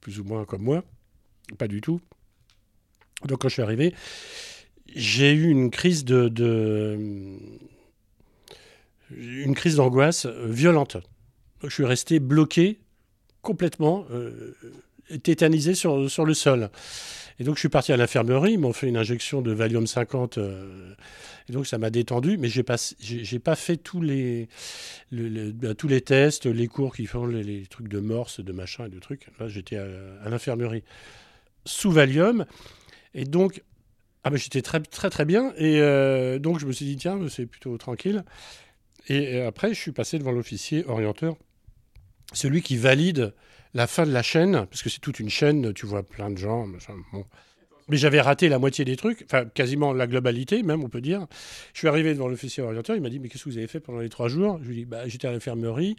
plus 0.00 0.18
ou 0.18 0.24
moins 0.24 0.46
comme 0.46 0.62
moi. 0.62 0.82
Pas 1.58 1.68
du 1.68 1.82
tout. 1.82 2.00
Donc 3.26 3.42
quand 3.42 3.48
je 3.48 3.54
suis 3.54 3.62
arrivé, 3.62 3.94
j'ai 4.94 5.32
eu 5.32 5.48
une 5.48 5.70
crise 5.70 6.04
de, 6.04 7.10
une 9.16 9.54
crise 9.54 9.76
d'angoisse 9.76 10.26
violente. 10.26 10.96
je 11.62 11.68
suis 11.68 11.84
resté 11.84 12.20
bloqué 12.20 12.80
complètement. 13.42 14.06
Euh, 14.10 14.54
tétanisé 15.22 15.74
sur, 15.74 16.10
sur 16.10 16.24
le 16.24 16.34
sol. 16.34 16.70
Et 17.38 17.44
donc 17.44 17.56
je 17.56 17.60
suis 17.60 17.68
parti 17.68 17.92
à 17.92 17.96
l'infirmerie, 17.96 18.52
ils 18.52 18.58
m'ont 18.58 18.72
fait 18.72 18.88
une 18.88 18.96
injection 18.96 19.42
de 19.42 19.52
Valium 19.52 19.86
50, 19.86 20.38
euh, 20.38 20.94
et 21.48 21.52
donc 21.52 21.66
ça 21.66 21.78
m'a 21.78 21.90
détendu, 21.90 22.38
mais 22.38 22.48
j'ai 22.48 22.62
pas, 22.62 22.76
pas 23.42 23.56
fait 23.56 23.76
tous 23.76 24.00
les, 24.00 24.48
bah, 25.10 25.74
tous 25.74 25.88
les 25.88 26.00
tests, 26.00 26.46
les 26.46 26.68
cours 26.68 26.94
qui 26.94 27.06
font 27.06 27.26
les, 27.26 27.66
trucs 27.66 27.88
de 27.88 27.98
morse, 27.98 28.38
de 28.38 28.52
machin 28.52 28.86
et 28.86 28.88
de 28.88 29.00
trucs. 29.00 29.26
Là 29.40 29.48
j'étais 29.48 29.76
à, 29.76 30.28
l'infirmerie 30.28 30.84
sous 31.64 31.90
Valium, 31.90 32.46
et 33.14 33.24
donc 33.24 33.62
ah 34.24 34.30
ben, 34.30 34.36
j'étais 34.36 34.62
très 34.62 34.80
très 34.80 35.10
très 35.10 35.24
bien, 35.26 35.52
et 35.58 35.80
euh, 35.80 36.38
donc 36.38 36.58
je 36.58 36.66
me 36.66 36.72
suis 36.72 36.86
dit 36.86 36.96
tiens 36.96 37.18
c'est 37.28 37.46
plutôt 37.46 37.76
tranquille. 37.76 38.24
Et 39.08 39.42
après 39.42 39.74
je 39.74 39.80
suis 39.80 39.92
passé 39.92 40.18
devant 40.18 40.32
l'officier 40.32 40.84
orienteur, 40.86 41.36
celui 42.32 42.62
qui 42.62 42.78
valide 42.78 43.34
la 43.74 43.86
fin 43.86 44.06
de 44.06 44.12
la 44.12 44.22
chaîne, 44.22 44.66
parce 44.70 44.82
que 44.82 44.88
c'est 44.88 45.00
toute 45.00 45.20
une 45.20 45.28
chaîne, 45.28 45.74
tu 45.74 45.84
vois 45.84 46.02
plein 46.02 46.30
de 46.30 46.38
gens. 46.38 46.66
Mais 47.88 47.98
j'avais 47.98 48.20
raté 48.20 48.48
la 48.48 48.58
moitié 48.58 48.86
des 48.86 48.96
trucs, 48.96 49.24
enfin 49.26 49.44
quasiment 49.44 49.92
la 49.92 50.06
globalité 50.06 50.62
même, 50.62 50.82
on 50.82 50.88
peut 50.88 51.02
dire. 51.02 51.26
Je 51.74 51.80
suis 51.80 51.88
arrivé 51.88 52.14
devant 52.14 52.28
l'officier 52.28 52.62
orienteur, 52.62 52.96
il 52.96 53.02
m'a 53.02 53.10
dit 53.10 53.20
Mais 53.20 53.28
qu'est-ce 53.28 53.44
que 53.44 53.50
vous 53.50 53.58
avez 53.58 53.66
fait 53.66 53.80
pendant 53.80 53.98
les 54.00 54.08
trois 54.08 54.28
jours? 54.28 54.58
Je 54.62 54.68
lui 54.68 54.74
ai 54.74 54.78
dit 54.80 54.84
bah, 54.86 55.06
J'étais 55.06 55.28
à 55.28 55.32
l'infirmerie. 55.32 55.96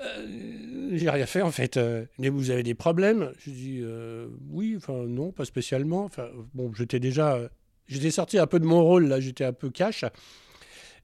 Euh, 0.00 0.90
j'ai 0.92 1.10
rien 1.10 1.26
fait 1.26 1.42
en 1.42 1.50
fait. 1.50 1.76
Euh, 1.76 2.04
mais 2.18 2.28
vous 2.28 2.50
avez 2.50 2.62
des 2.62 2.74
problèmes? 2.74 3.32
Je 3.38 3.50
dit 3.50 3.80
euh, 3.82 4.28
Oui, 4.50 4.74
enfin 4.76 5.04
non, 5.06 5.32
pas 5.32 5.44
spécialement. 5.44 6.04
Enfin, 6.04 6.28
bon, 6.54 6.72
j'étais 6.74 7.00
déjà. 7.00 7.38
J'étais 7.86 8.10
sorti 8.10 8.38
un 8.38 8.46
peu 8.46 8.60
de 8.60 8.66
mon 8.66 8.82
rôle, 8.84 9.06
là, 9.06 9.18
j'étais 9.18 9.44
un 9.44 9.52
peu 9.52 9.70
cash. 9.70 10.04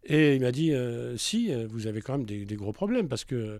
Et 0.07 0.35
il 0.35 0.43
m'a 0.43 0.53
dit 0.53 0.75
euh, 0.75 1.17
si, 1.17 1.51
vous 1.71 1.87
avez 1.87 2.03
quand 2.03 2.19
même 2.19 2.27
des, 2.27 2.57
gros 2.57 2.75
problèmes 2.75 3.09
parce 3.09 3.25
que 3.25 3.59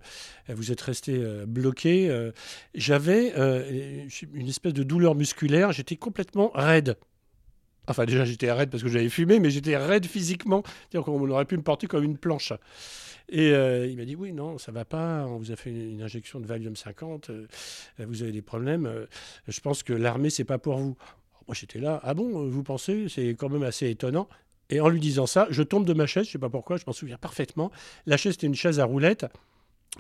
vous 0.49 0.73
êtes 0.73 0.81
resté 0.83 1.19
bloqué. 1.47 2.31
J'avais 2.75 3.33
une 4.35 4.49
espèce 4.49 4.75
de 4.75 4.83
douleur 4.83 5.15
musculaire, 5.15 5.73
j'étais 5.73 5.97
complètement 5.97 6.51
raide. 6.55 6.97
Enfin, 7.89 8.05
déjà, 8.05 8.25
j'étais 8.25 8.51
raide 8.51 8.71
parce 8.71 8.83
que 8.83 8.89
j'avais 8.89 9.09
fumé, 9.09 9.41
mais 9.41 9.51
j'étais 9.51 9.77
raide 9.77 10.07
physiquement. 10.07 10.63
C'est-à-dire 10.65 11.05
qu'on 11.05 11.29
aurait 11.29 11.45
pu 11.45 11.57
me 11.57 11.63
porter 11.63 11.87
comme 11.87 12.05
une 12.05 12.19
planche. 12.19 12.53
Et 13.29 13.51
il 13.51 13.97
m'a 13.97 14.05
dit 14.05 14.17
oui, 14.17 14.33
non, 14.33 14.59
ça 14.59 14.71
va 14.71 14.85
pas. 14.85 15.25
On 15.27 15.39
vous 15.39 15.51
a 15.51 15.57
fait 15.57 15.71
une, 15.71 16.03
injection 16.03 16.41
de 16.41 16.47
Valium 16.47 16.77
50. 16.77 17.31
vous 17.99 18.23
avez 18.23 18.33
des 18.33 18.43
problèmes. 18.43 19.07
je 19.49 19.61
pense 19.61 19.83
que 19.83 19.93
l'armée, 19.93 20.31
c'est 20.31 20.45
pas 20.45 20.59
pour 20.59 20.77
vous. 20.77 20.97
moi, 21.47 21.55
j'étais 21.55 21.79
là. 21.79 22.01
Ah 22.03 22.15
bon, 22.15 22.47
vous 22.49 22.63
pensez? 22.63 23.07
C'est 23.09 23.31
quand 23.31 23.49
même 23.49 23.63
assez 23.63 23.89
étonnant. 23.89 24.29
Et 24.71 24.81
en 24.81 24.89
lui 24.89 25.01
disant 25.01 25.27
ça, 25.27 25.47
je 25.51 25.63
tombe 25.63 25.85
de 25.85 25.93
ma 25.93 26.07
chaise, 26.07 26.25
je 26.25 26.31
ne 26.31 26.33
sais 26.33 26.39
pas 26.39 26.49
pourquoi, 26.49 26.77
je 26.77 26.85
m'en 26.87 26.93
souviens 26.93 27.19
parfaitement. 27.19 27.71
La 28.07 28.17
chaise, 28.17 28.35
était 28.35 28.47
une 28.47 28.55
chaise 28.55 28.81
à 28.81 28.85
roulettes. 28.85 29.27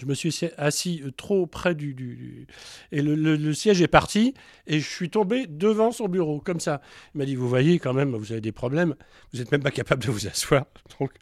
Je 0.00 0.06
me 0.06 0.14
suis 0.14 0.34
assis 0.58 1.02
euh, 1.04 1.10
trop 1.10 1.46
près 1.46 1.74
du... 1.74 2.46
Et 2.90 3.02
le, 3.02 3.52
siège 3.54 3.80
est 3.80 3.88
parti, 3.88 4.34
et 4.66 4.80
je 4.80 4.88
suis 4.88 5.10
tombé 5.10 5.46
devant 5.46 5.92
son 5.92 6.08
bureau, 6.08 6.40
comme 6.40 6.60
ça. 6.60 6.80
Il 7.14 7.18
m'a 7.18 7.24
dit, 7.24 7.36
vous 7.36 7.48
voyez 7.48 7.78
quand 7.78 7.92
même, 7.92 8.14
vous 8.14 8.32
avez 8.32 8.40
des 8.40 8.52
problèmes, 8.52 8.94
vous 9.32 9.38
n'êtes 9.38 9.52
même 9.52 9.62
pas 9.62 9.70
capable 9.70 10.02
de 10.02 10.10
vous 10.10 10.26
asseoir. 10.26 10.66
Donc, 11.00 11.12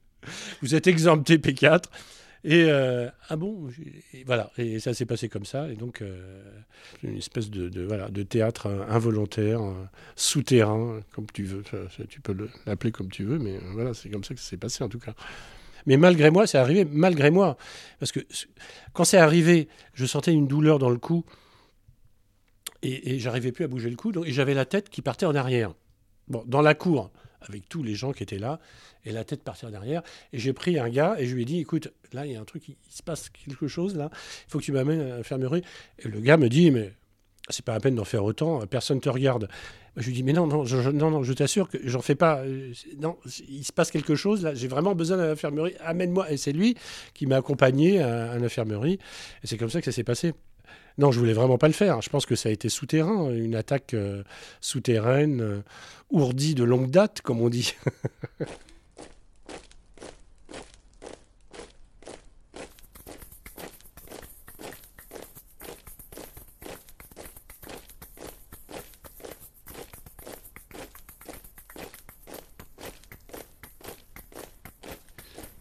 vous 0.62 0.74
êtes 0.74 0.86
exempté 0.86 1.36
P4. 1.36 1.84
Et 2.44 2.64
euh, 2.64 3.08
ah 3.28 3.36
bon, 3.36 3.68
voilà, 4.26 4.50
et 4.58 4.80
ça 4.80 4.94
s'est 4.94 5.06
passé 5.06 5.28
comme 5.28 5.44
ça, 5.44 5.68
et 5.70 5.76
donc 5.76 6.02
euh, 6.02 6.42
une 7.04 7.16
espèce 7.16 7.50
de, 7.50 7.82
voilà, 7.82 8.08
de 8.08 8.24
théâtre 8.24 8.66
involontaire, 8.88 9.60
souterrain, 10.16 11.02
comme 11.12 11.26
tu 11.32 11.44
veux, 11.44 11.62
tu 12.08 12.20
peux 12.20 12.36
l'appeler 12.66 12.90
comme 12.90 13.10
tu 13.10 13.22
veux, 13.22 13.38
mais 13.38 13.60
voilà, 13.74 13.94
c'est 13.94 14.10
comme 14.10 14.24
ça 14.24 14.34
que 14.34 14.40
ça 14.40 14.50
s'est 14.50 14.56
passé 14.56 14.82
en 14.82 14.88
tout 14.88 14.98
cas. 14.98 15.14
Mais 15.86 15.96
malgré 15.96 16.30
moi, 16.30 16.46
c'est 16.46 16.58
arrivé 16.58 16.84
malgré 16.84 17.30
moi, 17.30 17.56
parce 17.98 18.12
que 18.12 18.20
quand 18.92 19.04
c'est 19.04 19.18
arrivé, 19.18 19.68
je 19.94 20.06
sentais 20.06 20.32
une 20.32 20.46
douleur 20.46 20.78
dans 20.78 20.90
le 20.90 20.98
cou, 20.98 21.24
et, 22.82 23.20
j'arrivais 23.20 23.52
plus 23.52 23.64
à 23.64 23.68
bouger 23.68 23.90
le 23.90 23.96
cou, 23.96 24.12
et 24.24 24.32
j'avais 24.32 24.54
la 24.54 24.64
tête 24.64 24.88
qui 24.88 25.02
partait 25.02 25.26
en 25.26 25.34
arrière. 25.34 25.72
Bon, 26.28 26.42
dans 26.46 26.62
la 26.62 26.74
cour, 26.74 27.10
avec 27.40 27.68
tous 27.68 27.82
les 27.82 27.94
gens 27.94 28.12
qui 28.12 28.22
étaient 28.22 28.38
là, 28.38 28.58
et 29.04 29.12
la 29.12 29.24
tête 29.24 29.42
partir 29.42 29.70
derrière. 29.70 30.02
Et 30.32 30.38
j'ai 30.38 30.52
pris 30.52 30.78
un 30.78 30.88
gars 30.88 31.16
et 31.18 31.26
je 31.26 31.34
lui 31.34 31.42
ai 31.42 31.44
dit, 31.44 31.58
écoute, 31.58 31.92
là, 32.12 32.26
il 32.26 32.32
y 32.32 32.36
a 32.36 32.40
un 32.40 32.44
truc, 32.44 32.68
il, 32.68 32.76
se 32.88 33.02
passe 33.02 33.30
quelque 33.30 33.66
chose, 33.68 33.96
là, 33.96 34.10
il 34.12 34.50
faut 34.50 34.58
que 34.58 34.64
tu 34.64 34.72
m'amènes 34.72 35.00
à 35.00 35.16
l'infirmerie. 35.16 35.62
Et 35.98 36.08
le 36.08 36.20
gars 36.20 36.36
me 36.36 36.48
dit, 36.48 36.70
mais 36.70 36.92
c'est 37.49 37.64
pas 37.64 37.72
la 37.72 37.80
peine 37.80 37.94
d'en 37.94 38.04
faire 38.04 38.25
autant, 38.25 38.61
personne 38.66 39.00
te 39.00 39.08
regarde. 39.08 39.49
Je 39.96 40.06
lui 40.06 40.14
dis, 40.14 40.22
mais 40.22 40.32
non, 40.32 40.46
non, 40.46 40.64
je, 40.64 40.90
non, 40.90 41.11
non, 41.11 41.22
je 41.22 41.32
t'assure 41.34 41.68
que 41.68 41.76
j'en 41.84 42.00
fais 42.00 42.14
pas. 42.14 42.38
Euh, 42.38 42.72
non, 42.99 43.18
il 43.49 43.62
se 43.62 43.72
passe 43.72 43.90
quelque 43.90 44.14
chose, 44.14 44.42
là, 44.42 44.54
j'ai 44.54 44.68
vraiment 44.68 44.94
besoin 44.94 45.18
d'une 45.18 45.26
infirmerie, 45.26 45.75
amène-moi. 45.84 46.32
Et 46.32 46.38
c'est 46.38 46.52
lui 46.52 46.76
qui 47.12 47.26
m'a 47.26 47.37
accompagné 47.37 48.00
à, 48.00 48.32
à 48.32 48.38
l'infirmerie. 48.38 48.99
Et 49.42 49.46
c'est 49.46 49.58
comme 49.58 49.68
ça 49.68 49.80
que 49.80 49.84
ça 49.84 49.92
s'est 49.92 50.04
passé. 50.04 50.32
Non, 50.99 51.11
je 51.11 51.18
voulais 51.18 51.32
vraiment 51.32 51.58
pas 51.58 51.68
le 51.68 51.75
faire. 51.75 52.00
Je 52.02 52.11
pense 52.11 52.26
que 52.26 52.34
ça 52.34 52.49
a 52.49 52.52
été 52.52 52.68
souterrain, 52.68 53.30
une 53.30 53.54
attaque 53.54 53.94
euh, 53.94 54.22
souterraine, 54.61 55.40
euh, 55.40 55.62
ourdie 56.11 56.54
de 56.54 56.64
longue 56.64 56.90
date, 56.90 57.20
comme 57.22 57.40
on 57.40 57.49
dit. 57.49 57.75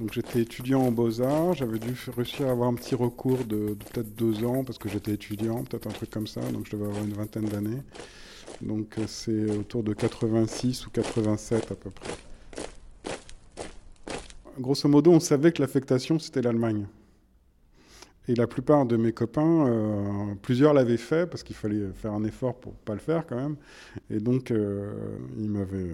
Donc 0.02 0.14
j'étais 0.14 0.42
étudiant 0.42 0.82
en 0.82 0.92
beaux-arts, 0.92 1.54
j'avais 1.54 1.78
dû 1.78 1.94
réussir 2.18 2.48
à 2.48 2.52
avoir 2.52 2.70
un 2.70 2.74
petit 2.74 2.96
recours 2.96 3.46
de, 3.46 3.76
peut-être 3.76 4.16
deux 4.16 4.44
ans 4.44 4.64
parce 4.64 4.80
que 4.80 4.90
j'étais 4.90 5.12
étudiant, 5.12 5.64
peut-être 5.64 5.86
un 5.86 5.92
truc 5.92 6.10
comme 6.10 6.26
ça, 6.26 6.42
donc 6.52 6.66
je 6.66 6.76
devais 6.76 6.90
avoir 6.90 7.04
une 7.04 7.14
vingtaine 7.14 7.46
d'années. 7.46 7.84
Donc 8.62 8.98
euh, 8.98 9.04
c'est 9.06 9.52
autour 9.52 9.84
de 9.84 9.94
86 9.94 10.88
ou 10.88 10.90
87 10.90 11.72
à 11.72 11.76
peu 11.76 11.92
près. 11.92 12.14
Grosso 14.60 14.90
modo, 14.90 15.12
on 15.12 15.20
savait 15.20 15.52
que 15.52 15.62
l'affectation 15.62 16.18
c'était 16.18 16.42
l'Allemagne. 16.42 16.88
Et 18.28 18.34
la 18.34 18.48
plupart 18.48 18.88
de 18.88 18.98
mes 18.98 19.12
copains, 19.12 19.68
euh, 19.68 20.34
plusieurs 20.42 20.74
l'avaient 20.74 20.98
fait 20.98 21.30
parce 21.30 21.44
qu'il 21.44 21.56
fallait 21.56 21.92
faire 21.94 22.14
un 22.14 22.24
effort 22.24 22.56
pour 22.56 22.74
pas 22.74 22.94
le 22.94 23.00
faire 23.00 23.28
quand 23.28 23.36
même. 23.36 23.56
Et 24.10 24.20
donc 24.20 24.50
euh, 24.50 24.94
ils 25.38 25.50
m'avaient 25.52 25.94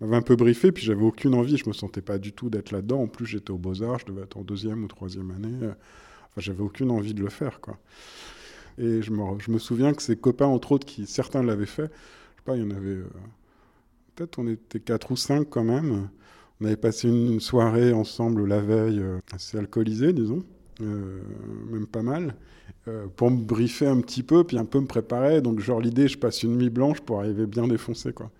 m'avait 0.00 0.16
un 0.16 0.22
peu 0.22 0.36
briefé, 0.36 0.72
puis 0.72 0.84
j'avais 0.84 1.02
aucune 1.02 1.34
envie, 1.34 1.56
je 1.56 1.68
me 1.68 1.74
sentais 1.74 2.02
pas 2.02 2.18
du 2.18 2.32
tout 2.32 2.50
d'être 2.50 2.70
là-dedans. 2.70 3.02
En 3.02 3.08
plus, 3.08 3.26
j'étais 3.26 3.50
aux 3.50 3.58
Beaux-Arts, 3.58 4.00
je 4.00 4.06
devais 4.06 4.22
être 4.22 4.36
en 4.36 4.42
deuxième 4.42 4.84
ou 4.84 4.88
troisième 4.88 5.30
année. 5.30 5.56
Enfin, 5.62 6.40
j'avais 6.40 6.62
aucune 6.62 6.90
envie 6.90 7.14
de 7.14 7.22
le 7.22 7.30
faire, 7.30 7.60
quoi. 7.60 7.78
Et 8.78 9.02
je 9.02 9.10
me, 9.10 9.38
je 9.38 9.50
me 9.50 9.58
souviens 9.58 9.92
que 9.92 10.02
ces 10.02 10.16
copains, 10.16 10.46
entre 10.46 10.72
autres, 10.72 10.86
qui 10.86 11.06
certains 11.06 11.42
l'avaient 11.42 11.66
fait, 11.66 11.90
je 11.92 12.36
sais 12.38 12.44
pas, 12.44 12.56
il 12.56 12.62
y 12.62 12.66
en 12.66 12.70
avait. 12.70 12.88
Euh, 12.88 13.10
peut-être 14.14 14.38
on 14.38 14.46
était 14.48 14.80
quatre 14.80 15.10
ou 15.10 15.16
cinq 15.16 15.48
quand 15.50 15.64
même. 15.64 16.08
On 16.60 16.64
avait 16.64 16.76
passé 16.76 17.08
une, 17.08 17.40
soirée 17.40 17.92
ensemble 17.92 18.46
la 18.46 18.60
veille, 18.60 19.00
euh, 19.00 19.18
assez 19.32 19.58
alcoolisée, 19.58 20.12
disons, 20.12 20.44
euh, 20.80 21.20
même 21.70 21.86
pas 21.86 22.02
mal, 22.02 22.36
pour 23.16 23.30
me 23.30 23.42
briefer 23.42 23.86
un 23.86 24.00
petit 24.00 24.22
peu, 24.22 24.44
puis 24.44 24.58
un 24.58 24.64
peu 24.64 24.80
me 24.80 24.86
préparer. 24.86 25.42
Donc, 25.42 25.60
genre, 25.60 25.80
l'idée, 25.80 26.08
je 26.08 26.18
passe 26.18 26.42
une 26.42 26.56
nuit 26.56 26.70
blanche 26.70 27.00
pour 27.00 27.20
arriver 27.20 27.46
bien 27.46 27.68
défoncé, 27.68 28.12
quoi. 28.12 28.30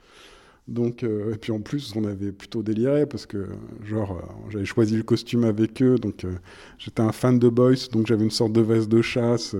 Donc, 0.71 1.03
euh, 1.03 1.35
et 1.35 1.37
puis 1.37 1.51
en 1.51 1.59
plus, 1.61 1.93
on 1.97 2.05
avait 2.05 2.31
plutôt 2.31 2.63
déliré 2.63 3.05
parce 3.05 3.27
que, 3.27 3.49
genre, 3.85 4.13
euh, 4.13 4.51
j'avais 4.51 4.65
choisi 4.65 4.97
le 4.97 5.03
costume 5.03 5.43
avec 5.43 5.83
eux. 5.83 5.99
Donc, 5.99 6.25
euh, 6.25 6.37
j'étais 6.79 7.03
un 7.03 7.11
fan 7.11 7.41
de 7.41 7.49
Boys, 7.49 7.89
donc 7.93 8.07
j'avais 8.07 8.23
une 8.23 8.31
sorte 8.31 8.53
de 8.53 8.61
veste 8.61 8.89
de 8.89 9.03
chasse 9.03 9.57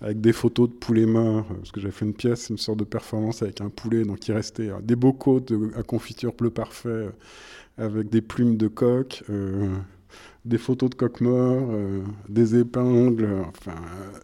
avec 0.00 0.20
des 0.20 0.32
photos 0.32 0.68
de 0.68 0.74
poulets 0.74 1.06
morts. 1.06 1.46
parce 1.46 1.70
que 1.70 1.80
j'avais 1.80 1.92
fait 1.92 2.04
une 2.04 2.14
pièce, 2.14 2.50
une 2.50 2.58
sorte 2.58 2.80
de 2.80 2.84
performance 2.84 3.42
avec 3.42 3.60
un 3.60 3.70
poulet. 3.70 4.02
Donc, 4.02 4.26
il 4.26 4.32
restait 4.32 4.70
des 4.82 4.96
bocaux 4.96 5.38
de, 5.38 5.70
à 5.76 5.84
confiture 5.84 6.32
bleu 6.34 6.50
parfait 6.50 7.10
avec 7.78 8.10
des 8.10 8.20
plumes 8.20 8.56
de 8.56 8.66
coq, 8.66 9.22
des 10.44 10.58
photos 10.58 10.90
de 10.90 10.94
coq 10.96 11.20
mort, 11.20 11.68
des 12.28 12.58
épingles, 12.58 13.28
enfin, 13.48 13.76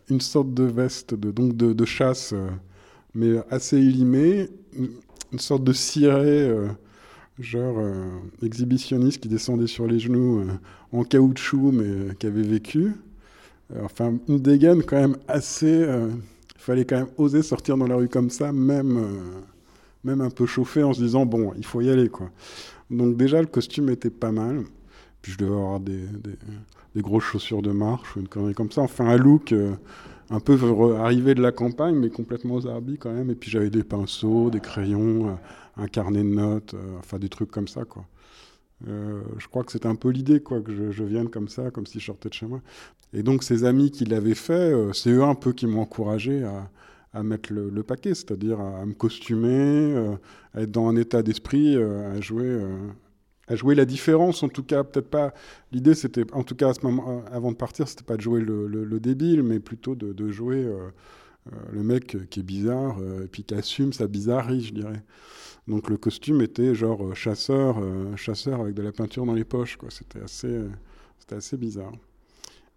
une 0.09 0.21
sorte 0.21 0.53
de 0.55 0.65
veste 0.65 1.15
de, 1.15 1.31
donc 1.31 1.57
de, 1.57 1.73
de 1.73 1.85
chasse 1.85 2.35
mais 3.15 3.39
assez 3.51 3.77
élimé, 3.77 4.49
une 5.33 5.39
sorte 5.39 5.65
de 5.65 5.73
ciré, 5.73 6.43
euh, 6.43 6.69
genre 7.39 7.77
euh, 7.79 8.09
exhibitionniste 8.43 9.23
qui 9.23 9.29
descendait 9.29 9.67
sur 9.67 9.87
les 9.87 9.99
genoux 9.99 10.45
en 10.93 11.05
caoutchouc, 11.05 11.73
mais 11.73 12.15
qui 12.17 12.27
avait 12.27 12.43
vécu. 12.43 12.95
enfin, 13.83 14.15
une 14.29 14.41
dégaine 14.41 14.83
quand 14.83 15.01
même 15.01 15.17
assez. 15.29 15.87
Il 16.57 16.63
fallait 16.63 16.85
quand 16.85 16.99
même 16.99 17.11
oser 17.17 17.43
sortir 17.43 17.77
dans 17.77 17.87
la 17.87 17.97
rue 17.97 18.09
comme 18.09 18.31
ça, 18.31 18.53
même, 18.53 19.07
même 20.05 20.21
un 20.21 20.31
peu 20.31 20.47
chauffé, 20.47 20.83
en 20.83 20.93
se 20.93 21.01
disant 21.01 21.25
bon, 21.25 21.55
il 21.57 21.65
faut 21.65 21.81
y 21.81 21.89
aller, 21.89 22.09
quoi. 22.09 22.31
Donc, 22.91 23.17
déjà, 23.17 23.41
le 23.41 23.47
costume 23.47 23.89
était 23.89 24.11
pas 24.11 24.33
mal. 24.33 24.65
Puis 25.23 25.33
je 25.33 25.39
devais 25.39 25.53
avoir 25.53 25.81
des, 25.81 26.07
des, 26.95 27.03
grosses 27.03 27.25
chaussures 27.25 27.63
de 27.63 27.73
marche 27.73 28.17
ou 28.17 28.21
une 28.21 28.29
connerie 28.29 28.55
comme 28.55 28.73
ça. 28.73 28.83
Enfin, 28.83 29.07
un 29.07 29.17
look 29.17 29.53
euh, 29.53 29.75
un 30.31 30.41
peu 30.41 30.57
arrivé 30.97 31.35
de 31.35 31.43
la 31.43 31.53
campagne, 31.53 31.97
mais 31.97 32.09
complètement 32.09 32.61
zarbi 32.61 32.97
quand 32.99 33.13
même. 33.13 33.31
Et 33.31 33.35
puis 33.35 33.51
j'avais 33.51 33.71
des 33.71 33.85
pinceaux, 33.85 34.51
des 34.51 34.61
crayons, 34.61 35.29
euh, 35.29 35.35
un 35.77 35.89
carnet 35.89 36.23
de 36.23 36.29
notes, 36.29 36.75
euh, 36.75 36.99
enfin 36.99 37.19
des 37.19 37.29
trucs 37.29 37.51
comme 37.51 37.69
ça, 37.69 37.85
quoi. 37.85 38.05
je 38.87 39.47
crois 39.49 39.65
que 39.65 39.73
c'était 39.73 39.89
un 39.89 39.97
peu 39.97 40.11
l'idée, 40.11 40.41
quoi, 40.41 40.61
que 40.61 40.91
je, 40.93 41.05
vienne 41.05 41.29
comme 41.29 41.49
ça, 41.49 41.71
comme 41.71 41.87
si 41.87 42.01
je 42.01 42.07
sortais 42.07 42.29
de 42.29 42.35
chez 42.35 42.47
moi. 42.47 42.61
Et 43.13 43.23
donc 43.23 43.43
ces 43.43 43.65
amis 43.65 43.91
qui 43.91 44.05
l'avaient 44.05 44.35
fait, 44.35 44.73
c'est 44.93 45.11
eux 45.11 45.25
un 45.25 45.35
peu 45.35 45.53
qui 45.53 45.67
m'ont 45.67 45.83
encouragé 45.83 46.45
à, 46.45 46.71
à 47.13 47.23
mettre 47.23 47.53
le 47.53 47.83
paquet, 47.83 48.15
c'est-à-dire 48.15 48.61
à, 48.61 48.87
me 48.87 48.95
costumer, 48.95 50.17
à 50.55 50.63
être 50.63 50.71
dans 50.71 50.89
un 50.89 50.97
état 50.97 51.23
d'esprit, 51.23 51.77
à 51.77 52.21
jouer 52.21 52.59
à 53.51 53.57
jouer 53.57 53.75
la 53.75 53.85
différence, 53.85 54.45
en 54.45 54.49
tout 54.49 54.63
cas, 54.63 54.85
peut-être 54.85 55.11
pas. 55.11 55.35
L'idée, 55.73 55.95
c'était, 55.95 56.25
en 56.33 56.45
tout 56.45 56.55
cas, 56.55 56.69
à 56.69 56.75
ce 56.75 56.87
moment, 56.87 57.25
euh, 57.27 57.37
avant 57.37 57.51
de 57.51 57.57
partir, 57.57 57.89
c'était 57.89 58.05
pas 58.05 58.17
de 58.17 58.21
jouer 58.21 58.41
le, 58.41 59.01
débile, 59.01 59.43
mais 59.43 59.59
plutôt 59.59 59.97
de, 59.97 60.31
jouer 60.31 60.63
euh, 60.65 60.89
euh, 61.49 61.57
le 61.73 61.83
mec 61.83 62.17
qui 62.31 62.41
est 62.41 62.45
bizarre 62.45 62.99
et 63.25 63.27
puis 63.27 63.43
qui 63.43 63.55
assume 63.55 63.93
sa 63.93 64.07
bizarrerie, 64.07 64.63
je 64.63 64.73
dirais. 64.73 65.03
Donc 65.67 65.91
le 65.91 65.97
costume 65.97 66.41
était 66.43 66.75
genre 66.77 67.15
chasseur, 67.15 67.83
chasseur 68.17 68.61
avec 68.61 68.75
de 68.75 68.83
la 68.83 68.93
peinture 68.93 69.27
dans 69.27 69.35
les 69.35 69.45
poches, 69.45 69.77
quoi. 69.77 69.91
C'était 69.91 70.23
assez, 70.23 70.61
c'était 71.19 71.35
assez 71.35 71.57
bizarre. 71.57 71.93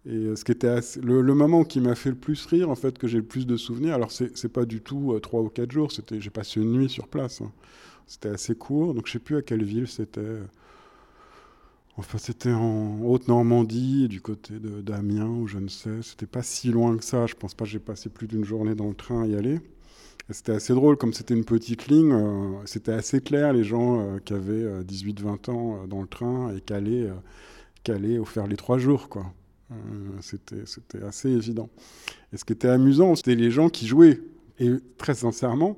Et 0.06 0.34
ce 0.34 0.44
qui 0.44 0.52
était 0.52 0.80
le, 1.02 1.22
moment 1.34 1.64
qui 1.64 1.80
m'a 1.80 1.94
fait 1.94 2.10
le 2.10 2.16
plus 2.16 2.44
rire, 2.46 2.68
en 2.68 2.74
fait, 2.74 2.98
que 2.98 3.06
j'ai 3.06 3.18
le 3.18 3.24
plus 3.24 3.46
de 3.46 3.56
souvenirs, 3.56 3.94
alors 3.94 4.10
c'est 4.10 4.52
pas 4.52 4.64
du 4.64 4.80
tout 4.80 5.18
trois 5.22 5.40
ou 5.40 5.48
quatre 5.48 5.70
jours, 5.70 5.92
c'était, 5.92 6.20
j'ai 6.20 6.30
passé 6.30 6.60
une 6.60 6.72
nuit 6.72 6.88
sur 6.88 7.06
place. 7.06 7.42
Hein. 7.42 7.52
C'était 8.06 8.30
assez 8.30 8.54
court, 8.54 8.92
donc 8.92 9.06
je 9.06 9.12
sais 9.12 9.18
plus 9.18 9.36
à 9.36 9.42
quelle 9.42 9.64
ville 9.64 9.86
c'était. 9.86 10.40
Enfin, 11.96 12.18
c'était 12.18 12.52
en 12.52 13.00
Haute-Normandie, 13.02 14.08
du 14.08 14.20
côté 14.20 14.54
d'Amiens, 14.58 15.28
ou 15.28 15.46
je 15.46 15.58
ne 15.58 15.68
sais. 15.68 16.02
C'était 16.02 16.26
pas 16.26 16.42
si 16.42 16.68
loin 16.68 16.96
que 16.96 17.04
ça. 17.04 17.26
Je 17.26 17.34
pense 17.34 17.54
pas 17.54 17.64
que 17.64 17.70
j'ai 17.70 17.78
passé 17.78 18.08
plus 18.08 18.26
d'une 18.26 18.44
journée 18.44 18.74
dans 18.74 18.88
le 18.88 18.94
train 18.94 19.22
à 19.22 19.26
y 19.26 19.36
aller. 19.36 19.60
C'était 20.30 20.52
assez 20.52 20.72
drôle, 20.72 20.96
comme 20.96 21.12
c'était 21.12 21.34
une 21.34 21.44
petite 21.44 21.86
ligne, 21.86 22.12
euh, 22.12 22.54
c'était 22.64 22.92
assez 22.92 23.20
clair, 23.20 23.52
les 23.52 23.62
gens 23.62 24.00
euh, 24.00 24.18
qui 24.24 24.32
avaient 24.32 24.82
18-20 24.82 25.50
euh, 25.50 25.52
ans 25.52 25.86
dans 25.86 26.00
le 26.00 26.06
train 26.08 26.54
et 26.56 26.62
qui 26.62 26.72
allaient, 26.72 27.10
qui 27.82 27.92
faire 28.24 28.46
les 28.46 28.56
trois 28.56 28.78
jours, 28.78 29.10
quoi. 29.10 29.26
c'était 30.20 31.02
assez 31.06 31.28
évident. 31.30 31.68
Et 32.32 32.38
ce 32.38 32.44
qui 32.46 32.54
était 32.54 32.68
amusant, 32.68 33.14
c'était 33.16 33.34
les 33.34 33.50
gens 33.50 33.68
qui 33.68 33.86
jouaient. 33.86 34.20
Et 34.58 34.70
très 34.96 35.14
sincèrement, 35.14 35.76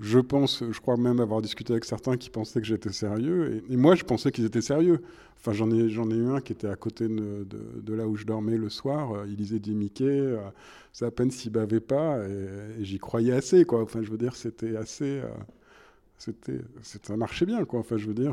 je 0.00 0.18
pense, 0.18 0.64
je 0.70 0.80
crois 0.80 0.96
même 0.96 1.20
avoir 1.20 1.42
discuté 1.42 1.74
avec 1.74 1.84
certains 1.84 2.16
qui 2.16 2.30
pensaient 2.30 2.60
que 2.60 2.66
j'étais 2.66 2.92
sérieux. 2.92 3.62
Et, 3.68 3.76
moi, 3.76 3.94
je 3.94 4.04
pensais 4.04 4.32
qu'ils 4.32 4.46
étaient 4.46 4.62
sérieux. 4.62 5.02
Enfin, 5.36 5.52
j'en 5.52 5.70
ai, 5.70 5.90
j'en 5.90 6.10
ai 6.10 6.14
eu 6.14 6.26
un 6.26 6.40
qui 6.40 6.52
était 6.52 6.68
à 6.68 6.76
côté 6.76 7.06
de, 7.06 7.94
là 7.94 8.06
où 8.06 8.16
je 8.16 8.24
dormais 8.24 8.56
le 8.56 8.70
soir. 8.70 9.12
Euh, 9.12 9.26
il 9.28 9.36
lisait 9.36 9.58
des 9.58 9.74
Mickey. 9.74 10.04
Euh, 10.06 10.38
c'est 10.92 11.04
à 11.04 11.10
peine 11.10 11.30
s'il 11.30 11.52
bavait 11.52 11.80
pas. 11.80 12.18
Et, 12.26 12.82
j'y 12.82 12.98
croyais 12.98 13.32
assez, 13.32 13.66
quoi. 13.66 13.82
Enfin, 13.82 14.00
je 14.02 14.10
veux 14.10 14.16
dire, 14.16 14.36
c'était 14.36 14.74
assez. 14.74 15.20
Euh, 15.20 15.28
c'était, 16.16 16.60
ça 16.82 17.16
marchait 17.18 17.46
bien, 17.46 17.66
quoi. 17.66 17.80
Enfin, 17.80 17.98
je 17.98 18.06
veux 18.06 18.14
dire, 18.14 18.32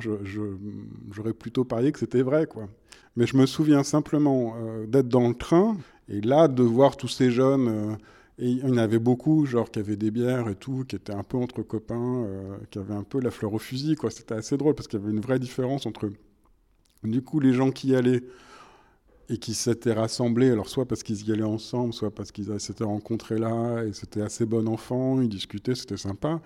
j'aurais 1.12 1.34
plutôt 1.34 1.66
parié 1.66 1.92
que 1.92 2.00
c'était 2.00 2.22
vrai, 2.22 2.46
quoi. 2.46 2.70
Mais 3.18 3.26
je 3.26 3.36
me 3.36 3.46
souviens 3.46 3.84
simplement 3.84 4.56
d'être 4.88 5.08
dans 5.08 5.28
le 5.28 5.34
train 5.34 5.76
et 6.08 6.22
là, 6.22 6.48
de 6.48 6.64
voir 6.64 6.98
tous 6.98 7.08
ces 7.08 7.32
jeunes 7.32 7.98
et 8.40 8.50
il 8.50 8.60
y 8.60 8.64
en 8.64 8.78
avait 8.78 9.00
beaucoup, 9.00 9.46
genre 9.46 9.72
qui 9.72 9.80
avaient 9.80 9.96
des 9.96 10.12
bières 10.12 10.48
et 10.48 10.56
tout, 10.56 10.86
qui 10.88 10.96
étaient 10.96 11.14
un 11.14 11.24
peu 11.24 11.38
entre 11.38 11.64
copains, 11.64 12.24
euh, 12.26 12.58
qui 12.70 12.78
avaient 12.78 12.94
un 12.94 13.04
peu 13.04 13.20
la 13.20 13.32
fleur 13.32 13.54
au 13.54 13.58
fusil, 13.58 13.96
quoi. 13.96 14.12
C'était 14.12 14.36
assez 14.36 14.58
drôle 14.58 14.76
parce 14.76 14.88
qu'il 14.88 15.00
y 15.00 15.04
avait 15.04 15.12
une 15.12 15.22
vraie 15.22 15.40
différence 15.40 15.88
entre, 15.88 16.12
du 17.04 17.22
coup, 17.24 17.40
les 17.40 17.54
gens 17.54 17.72
qui 17.72 17.90
y 17.90 17.96
allaient 17.96 18.24
et 19.30 19.38
qui 19.38 19.54
s'étaient 19.56 19.94
rassemblés, 19.94 20.52
alors 20.52 20.70
soit 20.70 20.86
parce 20.88 21.04
qu'ils 21.04 21.28
y 21.28 21.32
allaient 21.32 21.44
ensemble, 21.44 21.94
soit 21.94 22.12
parce 22.12 22.32
qu'ils 22.32 22.60
s'étaient 22.60 22.84
rencontrés 22.84 23.40
là 23.40 23.84
et 23.84 23.92
c'était 23.94 24.22
assez 24.22 24.46
bon 24.46 24.68
enfant, 24.68 25.20
ils 25.22 25.30
discutaient, 25.30 25.76
c'était 25.76 25.98
sympa. 25.98 26.42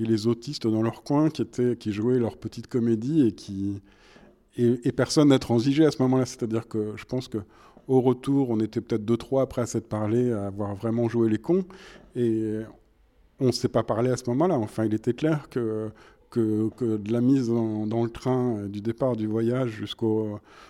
Et 0.00 0.04
les 0.04 0.26
autistes 0.26 0.66
dans 0.66 0.82
leur 0.82 1.02
coin 1.04 1.30
qui 1.30 1.42
étaient, 1.42 1.76
qui 1.76 1.92
jouaient 1.92 2.18
leur 2.18 2.36
petite 2.36 2.66
comédie 2.66 3.26
et 3.26 3.32
qui 3.32 3.80
et, 4.56 4.80
et 4.88 4.92
personne 4.92 5.28
n'a 5.28 5.38
transigé 5.38 5.84
à 5.86 5.90
ce 5.90 6.02
moment-là. 6.02 6.26
C'est-à-dire 6.26 6.68
que 6.68 6.94
je 6.96 7.04
pense 7.04 7.28
que 7.28 7.38
au 7.88 8.02
retour, 8.02 8.50
on 8.50 8.60
était 8.60 8.80
peut-être 8.80 9.04
deux, 9.04 9.16
trois 9.16 9.42
après 9.42 9.62
à 9.62 9.66
s'être 9.66 9.88
parlé, 9.88 10.30
à 10.30 10.46
avoir 10.46 10.74
vraiment 10.74 11.08
joué 11.08 11.28
les 11.30 11.38
cons. 11.38 11.64
Et 12.14 12.60
on 13.40 13.46
ne 13.46 13.52
s'est 13.52 13.68
pas 13.68 13.82
parlé 13.82 14.10
à 14.10 14.16
ce 14.16 14.28
moment-là. 14.28 14.56
Enfin, 14.58 14.84
il 14.84 14.94
était 14.94 15.14
clair 15.14 15.48
que, 15.48 15.90
de 16.36 17.12
la 17.12 17.20
mise 17.22 17.48
dans, 17.48 18.04
le 18.04 18.10
train, 18.10 18.66
du 18.66 18.82
départ 18.82 19.16
du 19.16 19.26
voyage 19.26 19.70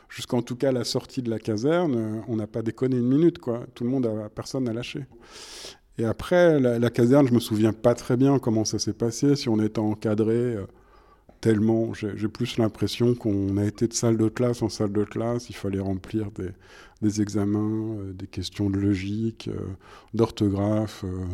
jusqu'en 0.08 0.42
tout 0.42 0.56
cas 0.56 0.70
la 0.70 0.84
sortie 0.84 1.20
de 1.20 1.30
la 1.30 1.40
caserne, 1.40 2.22
on 2.28 2.36
n'a 2.36 2.46
pas 2.46 2.62
déconné 2.62 2.96
une 2.96 3.08
minute. 3.08 3.38
Quoi. 3.38 3.62
Tout 3.74 3.82
le 3.82 3.90
monde, 3.90 4.06
a, 4.06 4.28
personne 4.28 4.64
n'a 4.64 4.72
lâché. 4.72 5.04
Et 5.98 6.04
après, 6.04 6.60
la, 6.60 6.78
la, 6.78 6.90
caserne, 6.90 7.26
je 7.26 7.34
me 7.34 7.40
souviens 7.40 7.72
pas 7.72 7.94
très 7.94 8.16
bien 8.16 8.38
comment 8.38 8.64
ça 8.64 8.78
s'est 8.78 8.92
passé, 8.92 9.34
si 9.34 9.48
on 9.48 9.60
était 9.60 9.80
encadré. 9.80 10.34
Euh, 10.36 10.66
tellement, 11.40 11.92
j'ai 11.94 12.28
plus 12.28 12.58
l'impression 12.58 13.14
qu'on 13.14 13.56
a 13.56 13.64
été 13.64 13.86
de 13.86 13.92
salle 13.92 14.16
de 14.16 14.28
classe 14.28 14.62
en 14.62 14.68
salle 14.68 14.92
de 14.92 15.04
classe, 15.04 15.50
il 15.50 15.54
fallait 15.54 15.80
remplir 15.80 16.30
des, 17.00 17.20
examens, 17.20 17.96
euh, 17.98 18.12
des 18.12 18.26
questions 18.26 18.70
de 18.70 18.78
logique, 18.78 19.48
euh, 19.48 19.66
d'orthographe. 20.14 21.04
Euh. 21.04 21.26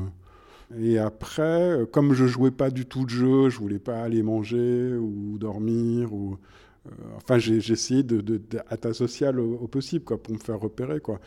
Et 0.81 0.99
après, 0.99 1.81
comme 1.93 2.15
je 2.15 2.27
jouais 2.27 2.51
pas 2.51 2.71
du 2.71 2.87
tout 2.87 3.05
de 3.05 3.11
jeu, 3.11 3.49
je 3.51 3.59
voulais 3.59 3.79
pas 3.79 4.03
aller 4.03 4.23
manger 4.23 4.95
ou 4.97 5.37
dormir 5.39 6.13
ou 6.13 6.39
enfin 7.17 7.39
j'ai 7.39 7.57
essayé 7.73 8.03
de, 8.03 8.21
de, 8.21 8.41
asocial 8.83 9.41
au, 9.41 9.55
au, 9.55 9.69
possible 9.69 10.05
quoi 10.05 10.23
pour 10.23 10.35
me 10.35 10.39
faire 10.39 10.59
repérer 10.59 11.01
quoi. 11.01 11.21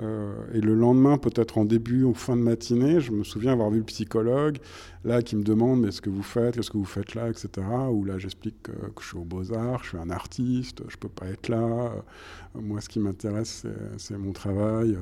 Euh, 0.00 0.32
et 0.54 0.60
le 0.60 0.74
lendemain, 0.74 1.18
peut-être 1.18 1.58
en 1.58 1.64
début 1.64 2.04
ou 2.04 2.14
fin 2.14 2.36
de 2.36 2.42
matinée, 2.42 3.00
je 3.00 3.12
me 3.12 3.24
souviens 3.24 3.52
avoir 3.52 3.70
vu 3.70 3.78
le 3.78 3.84
psychologue, 3.84 4.58
là, 5.04 5.22
qui 5.22 5.36
me 5.36 5.42
demande 5.42 5.80
mais 5.80 5.90
ce 5.90 6.00
que 6.00 6.10
vous 6.10 6.22
faites, 6.22 6.54
qu'est-ce 6.54 6.70
que 6.70 6.78
vous 6.78 6.84
faites 6.84 7.14
là, 7.14 7.28
etc. 7.28 7.48
Où 7.90 8.04
là, 8.04 8.18
j'explique 8.18 8.62
que, 8.62 8.72
je 9.00 9.06
suis 9.06 9.16
au 9.18 9.24
Beaux-Arts, 9.24 9.82
je 9.84 9.88
suis 9.90 9.98
un 9.98 10.10
artiste, 10.10 10.82
je 10.88 10.96
peux 10.96 11.08
pas 11.08 11.26
être 11.26 11.48
là. 11.48 11.58
Euh, 11.58 12.60
moi, 12.60 12.80
ce 12.80 12.88
qui 12.88 12.98
m'intéresse, 12.98 13.64
c'est 13.98 14.18
mon 14.18 14.32
travail. 14.32 14.96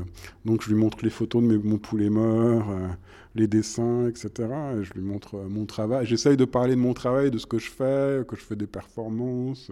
Donc, 0.45 0.63
je 0.63 0.71
lui 0.71 0.81
montre 0.81 0.99
les 1.03 1.11
photos 1.11 1.43
de 1.43 1.49
mes, 1.49 1.59
mon 1.59 1.79
poulet 1.79 2.11
mort, 2.11 2.71
euh, 2.71 2.89
les 3.35 3.47
dessins, 3.47 4.07
etc. 4.09 4.49
Et 4.79 4.85
je 4.85 4.93
lui 4.95 5.03
montre 5.03 5.37
mon 5.49 5.65
travail. 5.65 6.07
J'essaye 6.07 6.37
de 6.37 6.45
parler 6.45 6.75
de 6.75 6.81
mon 6.81 6.95
travail, 6.95 7.31
de 7.31 7.39
ce 7.39 7.47
que 7.47 7.59
je 7.59 7.71
fais, 7.71 8.25
que 8.27 8.37
je 8.37 8.43
fais 8.43 8.57
des 8.57 8.67
performances. 8.67 9.71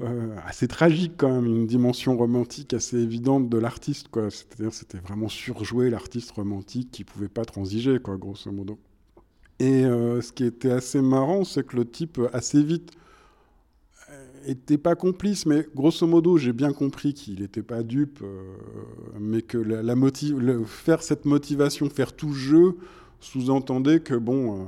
Euh, 0.00 0.34
assez 0.46 0.68
tragique 0.68 1.12
quand 1.16 1.30
même, 1.30 1.46
une 1.46 1.66
dimension 1.66 2.16
romantique 2.16 2.72
assez 2.72 2.96
évidente 2.96 3.48
de 3.48 3.58
l'artiste, 3.58 4.08
quoi. 4.08 4.30
C'est-à-dire 4.30 4.72
c'était 4.72 4.98
vraiment 4.98 5.28
surjoué 5.28 5.90
l'artiste 5.90 6.30
romantique 6.32 6.90
qui 6.90 7.04
pouvait 7.04 7.28
pas 7.28 7.44
transiger, 7.44 7.98
quoi, 8.00 8.16
grosso 8.16 8.50
modo. 8.50 8.78
Et 9.58 9.84
euh, 9.84 10.20
ce 10.22 10.32
qui 10.32 10.44
était 10.44 10.72
assez 10.72 11.00
marrant, 11.02 11.44
c'est 11.44 11.64
que 11.64 11.76
le 11.76 11.84
type 11.84 12.20
assez 12.32 12.62
vite 12.62 12.92
euh, 14.10 14.26
était 14.46 14.78
pas 14.78 14.96
complice, 14.96 15.44
mais 15.46 15.68
grosso 15.74 16.06
modo, 16.06 16.38
j'ai 16.38 16.54
bien 16.54 16.72
compris 16.72 17.12
qu'il 17.12 17.40
n'était 17.40 17.62
pas 17.62 17.82
dupe, 17.82 18.24
mais 19.20 19.42
que 19.42 19.58
la, 19.58 19.82
la 19.82 19.94
faire 20.66 21.02
cette 21.02 21.26
motivation, 21.26 21.88
faire 21.90 22.14
tout 22.14 22.32
jeu, 22.32 22.76
sous-entendait 23.20 24.00
que 24.00 24.14
bon 24.14 24.66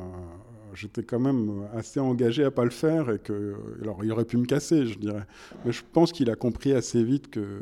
j'étais 0.74 1.02
quand 1.02 1.20
même 1.20 1.66
assez 1.74 2.00
engagé 2.00 2.44
à 2.44 2.50
pas 2.50 2.64
le 2.64 2.70
faire 2.70 3.10
et 3.10 3.18
que 3.18 3.54
alors 3.82 4.04
il 4.04 4.12
aurait 4.12 4.24
pu 4.24 4.36
me 4.36 4.46
casser, 4.46 4.86
je 4.86 4.98
dirais. 4.98 5.26
Mais 5.64 5.72
je 5.72 5.82
pense 5.92 6.12
qu'il 6.12 6.30
a 6.30 6.36
compris 6.36 6.72
assez 6.72 7.02
vite 7.02 7.30
que, 7.30 7.60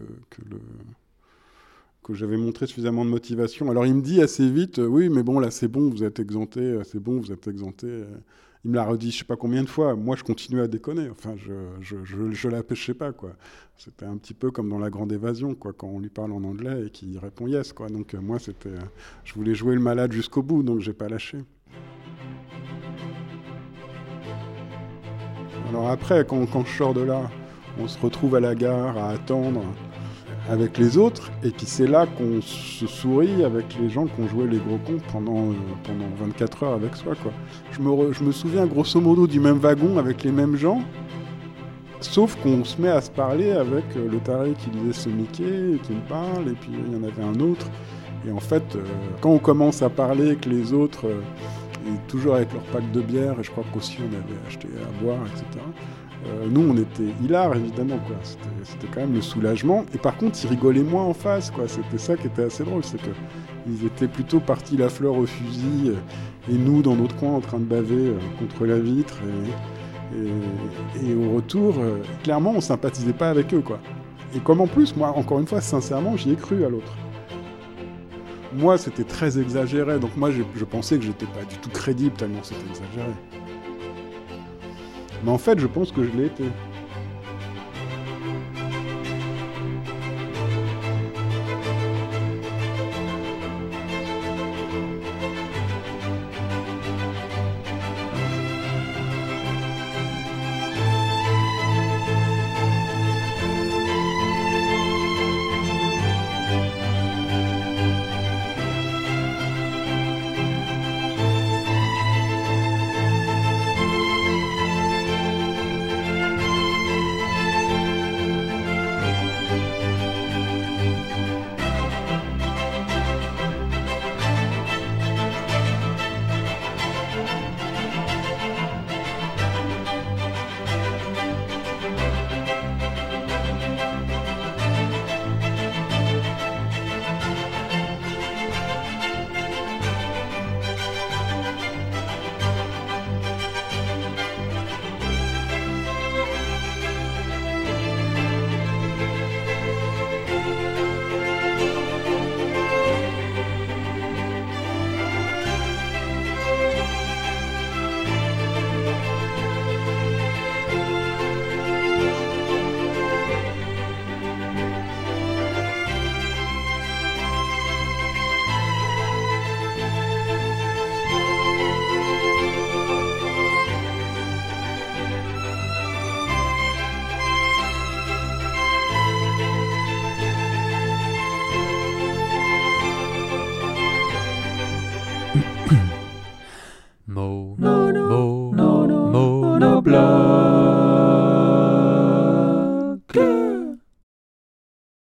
que 2.03 2.15
j'avais 2.15 2.37
montré 2.37 2.67
suffisamment 2.67 3.05
de 3.05 3.11
motivation. 3.11 3.71
Alors 3.71 3.87
il 3.87 3.95
me 3.95 4.03
dit 4.03 4.21
assez 4.21 4.49
vite, 4.51 4.79
euh, 4.79 4.87
oui, 4.87 5.09
mais 5.09 5.23
bon 5.23 5.39
là 5.39 5.51
c'est 5.51 5.69
bon, 5.69 5.91
vous 5.91 6.05
êtes 6.05 6.19
exempté, 6.19 6.61
euh, 6.61 6.83
c'est 6.85 7.01
bon, 7.01 7.21
vous 7.21 7.33
êtes 7.33 7.47
exempté. 7.47 8.05
Il 8.65 8.71
me 8.71 8.77
l'a 8.77 8.85
redit 8.85 9.11
je 9.11 9.19
sais 9.19 9.25
pas 9.25 9.37
combien 9.37 9.63
de 9.63 9.69
fois. 9.69 9.95
Moi 9.97 10.17
je 10.17 10.23
continuais 10.25 10.63
à 10.63 10.69
déconner. 10.69 11.09
Enfin 11.11 11.35
je 11.37 11.53
je, 11.81 11.97
je, 12.05 12.31
je 12.31 12.49
la 12.49 12.63
pêchais 12.63 12.95
pas 12.95 13.13
quoi. 13.13 13.33
C'était 13.77 14.05
un 14.05 14.17
petit 14.17 14.35
peu 14.35 14.53
comme 14.53 14.69
dans 14.69 14.79
la 14.79 14.91
grande 14.91 15.13
évasion 15.13 15.55
quoi, 15.57 15.73
quand 15.73 15.89
on 15.89 15.99
lui 15.99 16.11
parle 16.11 16.33
en 16.33 16.45
anglais 16.45 16.87
et 16.87 16.91
qu'il 16.91 17.19
répond 17.19 17.49
yes 17.49 17.73
quoi. 17.73 17.89
Donc 17.89 18.15
euh, 18.15 18.21
moi 18.21 18.39
c'était, 18.39 18.71
je 19.25 19.35
voulais 19.35 19.55
jouer 19.55 19.75
le 19.75 19.81
malade 19.81 20.13
jusqu'au 20.13 20.43
bout, 20.43 20.63
donc 20.63 20.81
j'ai 20.81 20.93
pas 20.93 21.09
lâché. 21.09 21.39
Alors 25.73 25.89
après, 25.89 26.23
quand, 26.27 26.67
je 26.67 26.77
sors 26.77 26.93
de 26.93 27.01
là, 27.01 27.31
on 27.81 27.89
se 27.89 27.99
retrouve 27.99 28.35
à 28.35 28.41
la 28.41 28.55
gare 28.55 28.99
à 28.99 29.09
attendre. 29.09 29.63
avec 30.51 30.77
les 30.77 30.99
autres, 30.99 31.31
et 31.43 31.51
puis 31.51 31.65
c'est 31.67 31.87
là 31.87 32.05
qu'on 32.05 32.43
se 32.43 32.87
sourit 32.87 33.43
avec 33.43 33.79
les 33.81 33.89
gens 33.89 34.07
qui 34.07 34.21
ont 34.21 34.29
joué 34.29 34.47
les 34.49 34.59
gros 34.59 34.77
cons 34.85 34.99
pendant, 35.13 35.51
euh, 35.51 35.55
pendant 35.85 36.05
24 36.19 36.65
heures 36.65 36.73
avec 36.75 36.95
soi. 36.97 37.15
Je, 37.71 37.81
me 37.81 38.13
je 38.13 38.23
me 38.23 38.33
souviens 38.33 38.67
grosso 38.67 39.01
modo 39.01 39.27
du 39.27 39.41
même 39.41 39.59
wagon 39.59 39.97
avec 39.99 40.25
les 40.25 40.33
mêmes 40.33 40.57
gens, 40.57 40.83
sauf 42.01 42.37
qu'on 42.43 42.65
se 42.65 42.79
met 42.79 42.89
à 42.89 43.01
se 43.01 43.11
parler 43.11 43.53
avec 43.53 43.85
euh, 43.97 44.11
le 44.11 44.19
taré 44.19 44.53
qui 44.59 44.71
lisait 44.77 44.93
ce 44.93 45.09
Mickey, 45.09 45.75
et 45.77 45.79
qui 45.79 45.93
me 45.93 46.07
parle, 46.07 46.49
et 46.49 46.55
puis 46.61 46.73
il 46.73 46.93
y 46.93 46.97
en 46.97 47.05
avait 47.05 47.23
un 47.23 47.41
autre. 47.41 47.67
Et 48.27 48.33
en 48.33 48.41
fait, 48.41 48.65
euh, 48.75 48.83
quand 49.23 49.31
on 49.31 49.39
commence 49.39 49.81
à 49.81 49.89
parler 49.89 50.27
avec 50.27 50.45
les 50.45 50.75
autres, 50.75 51.07
et 51.87 52.09
toujours 52.09 52.35
avec 52.37 52.53
leur 52.53 52.63
pack 52.65 52.91
de 52.93 53.01
bière, 53.01 53.35
et 53.41 53.43
je 53.43 53.51
crois 53.51 53.65
qu'aussi 53.73 53.99
on 54.01 54.09
avait 54.17 54.39
acheté 54.49 54.69
à 54.69 55.03
boire, 55.03 55.19
etc. 55.27 55.45
Euh, 56.25 56.47
nous, 56.49 56.61
on 56.71 56.77
était 56.77 57.13
hilar, 57.25 57.57
évidemment, 57.57 57.99
quoi. 58.07 58.15
C'était- 58.23 58.87
quand 58.95 59.01
même 59.01 59.15
le 59.15 59.21
soulagement. 59.23 59.85
Et 59.93 59.99
par 59.99 60.17
contre, 60.17 60.39
ils 60.45 60.49
rigolaient 60.49 60.85
moins 60.85 61.03
en 61.05 61.15
face, 61.15 61.51
quoi. 61.51 61.65
C'était 61.67 61.99
ça 61.99 62.17
qui 62.17 62.29
était 62.29 62.45
assez 62.45 62.63
drôle, 62.63 62.85
c'est 62.85 63.01
que 63.03 63.11
ils 63.67 63.85
étaient 63.87 64.07
plutôt 64.07 64.39
partis 64.39 64.77
la 64.77 64.89
fleur 64.89 65.17
au 65.17 65.27
fusil, 65.27 65.93
et 66.49 66.55
nous, 66.55 66.81
dans 66.83 66.95
notre 66.95 67.17
coin, 67.17 67.31
en 67.33 67.41
train 67.41 67.59
de 67.59 67.65
baver 67.65 68.09
euh, 68.11 68.19
contre 68.39 68.67
la 68.67 68.79
vitre. 68.79 69.19
Et 71.03 71.15
au 71.15 71.35
retour, 71.37 71.75
euh, 71.79 72.03
clairement, 72.23 72.53
on 72.57 72.61
sympathisait 72.61 73.13
pas 73.15 73.31
avec 73.31 73.53
eux, 73.55 73.61
quoi. 73.63 73.79
Et 74.37 74.41
comme 74.41 74.61
en 74.61 74.67
plus, 74.67 74.95
moi, 74.97 75.09
encore 75.17 75.41
une 75.41 75.47
fois, 75.47 75.61
sincèrement, 75.61 76.17
j'y 76.17 76.33
ai 76.33 76.37
cru 76.37 76.65
à 76.65 76.69
l'autre. 76.69 76.93
Moi, 78.55 78.77
c'était 78.77 79.05
très 79.05 79.39
exagéré, 79.39 79.99
donc 79.99 80.17
moi, 80.17 80.31
je 80.31 80.65
pensais 80.65 80.99
que 80.99 81.05
j'étais 81.05 81.27
pas 81.27 81.45
du 81.49 81.57
tout 81.57 81.71
crédible 81.71 82.15
tellement 82.17 82.43
c'était 82.43 82.69
exagéré. 82.69 83.13
Mais 85.25 85.31
en 85.31 85.39
fait, 85.39 85.59
je 85.59 85.67
pense 85.67 85.93
que 85.93 86.03
je 86.05 86.11
l'ai 86.11 86.27
été. 86.27 86.45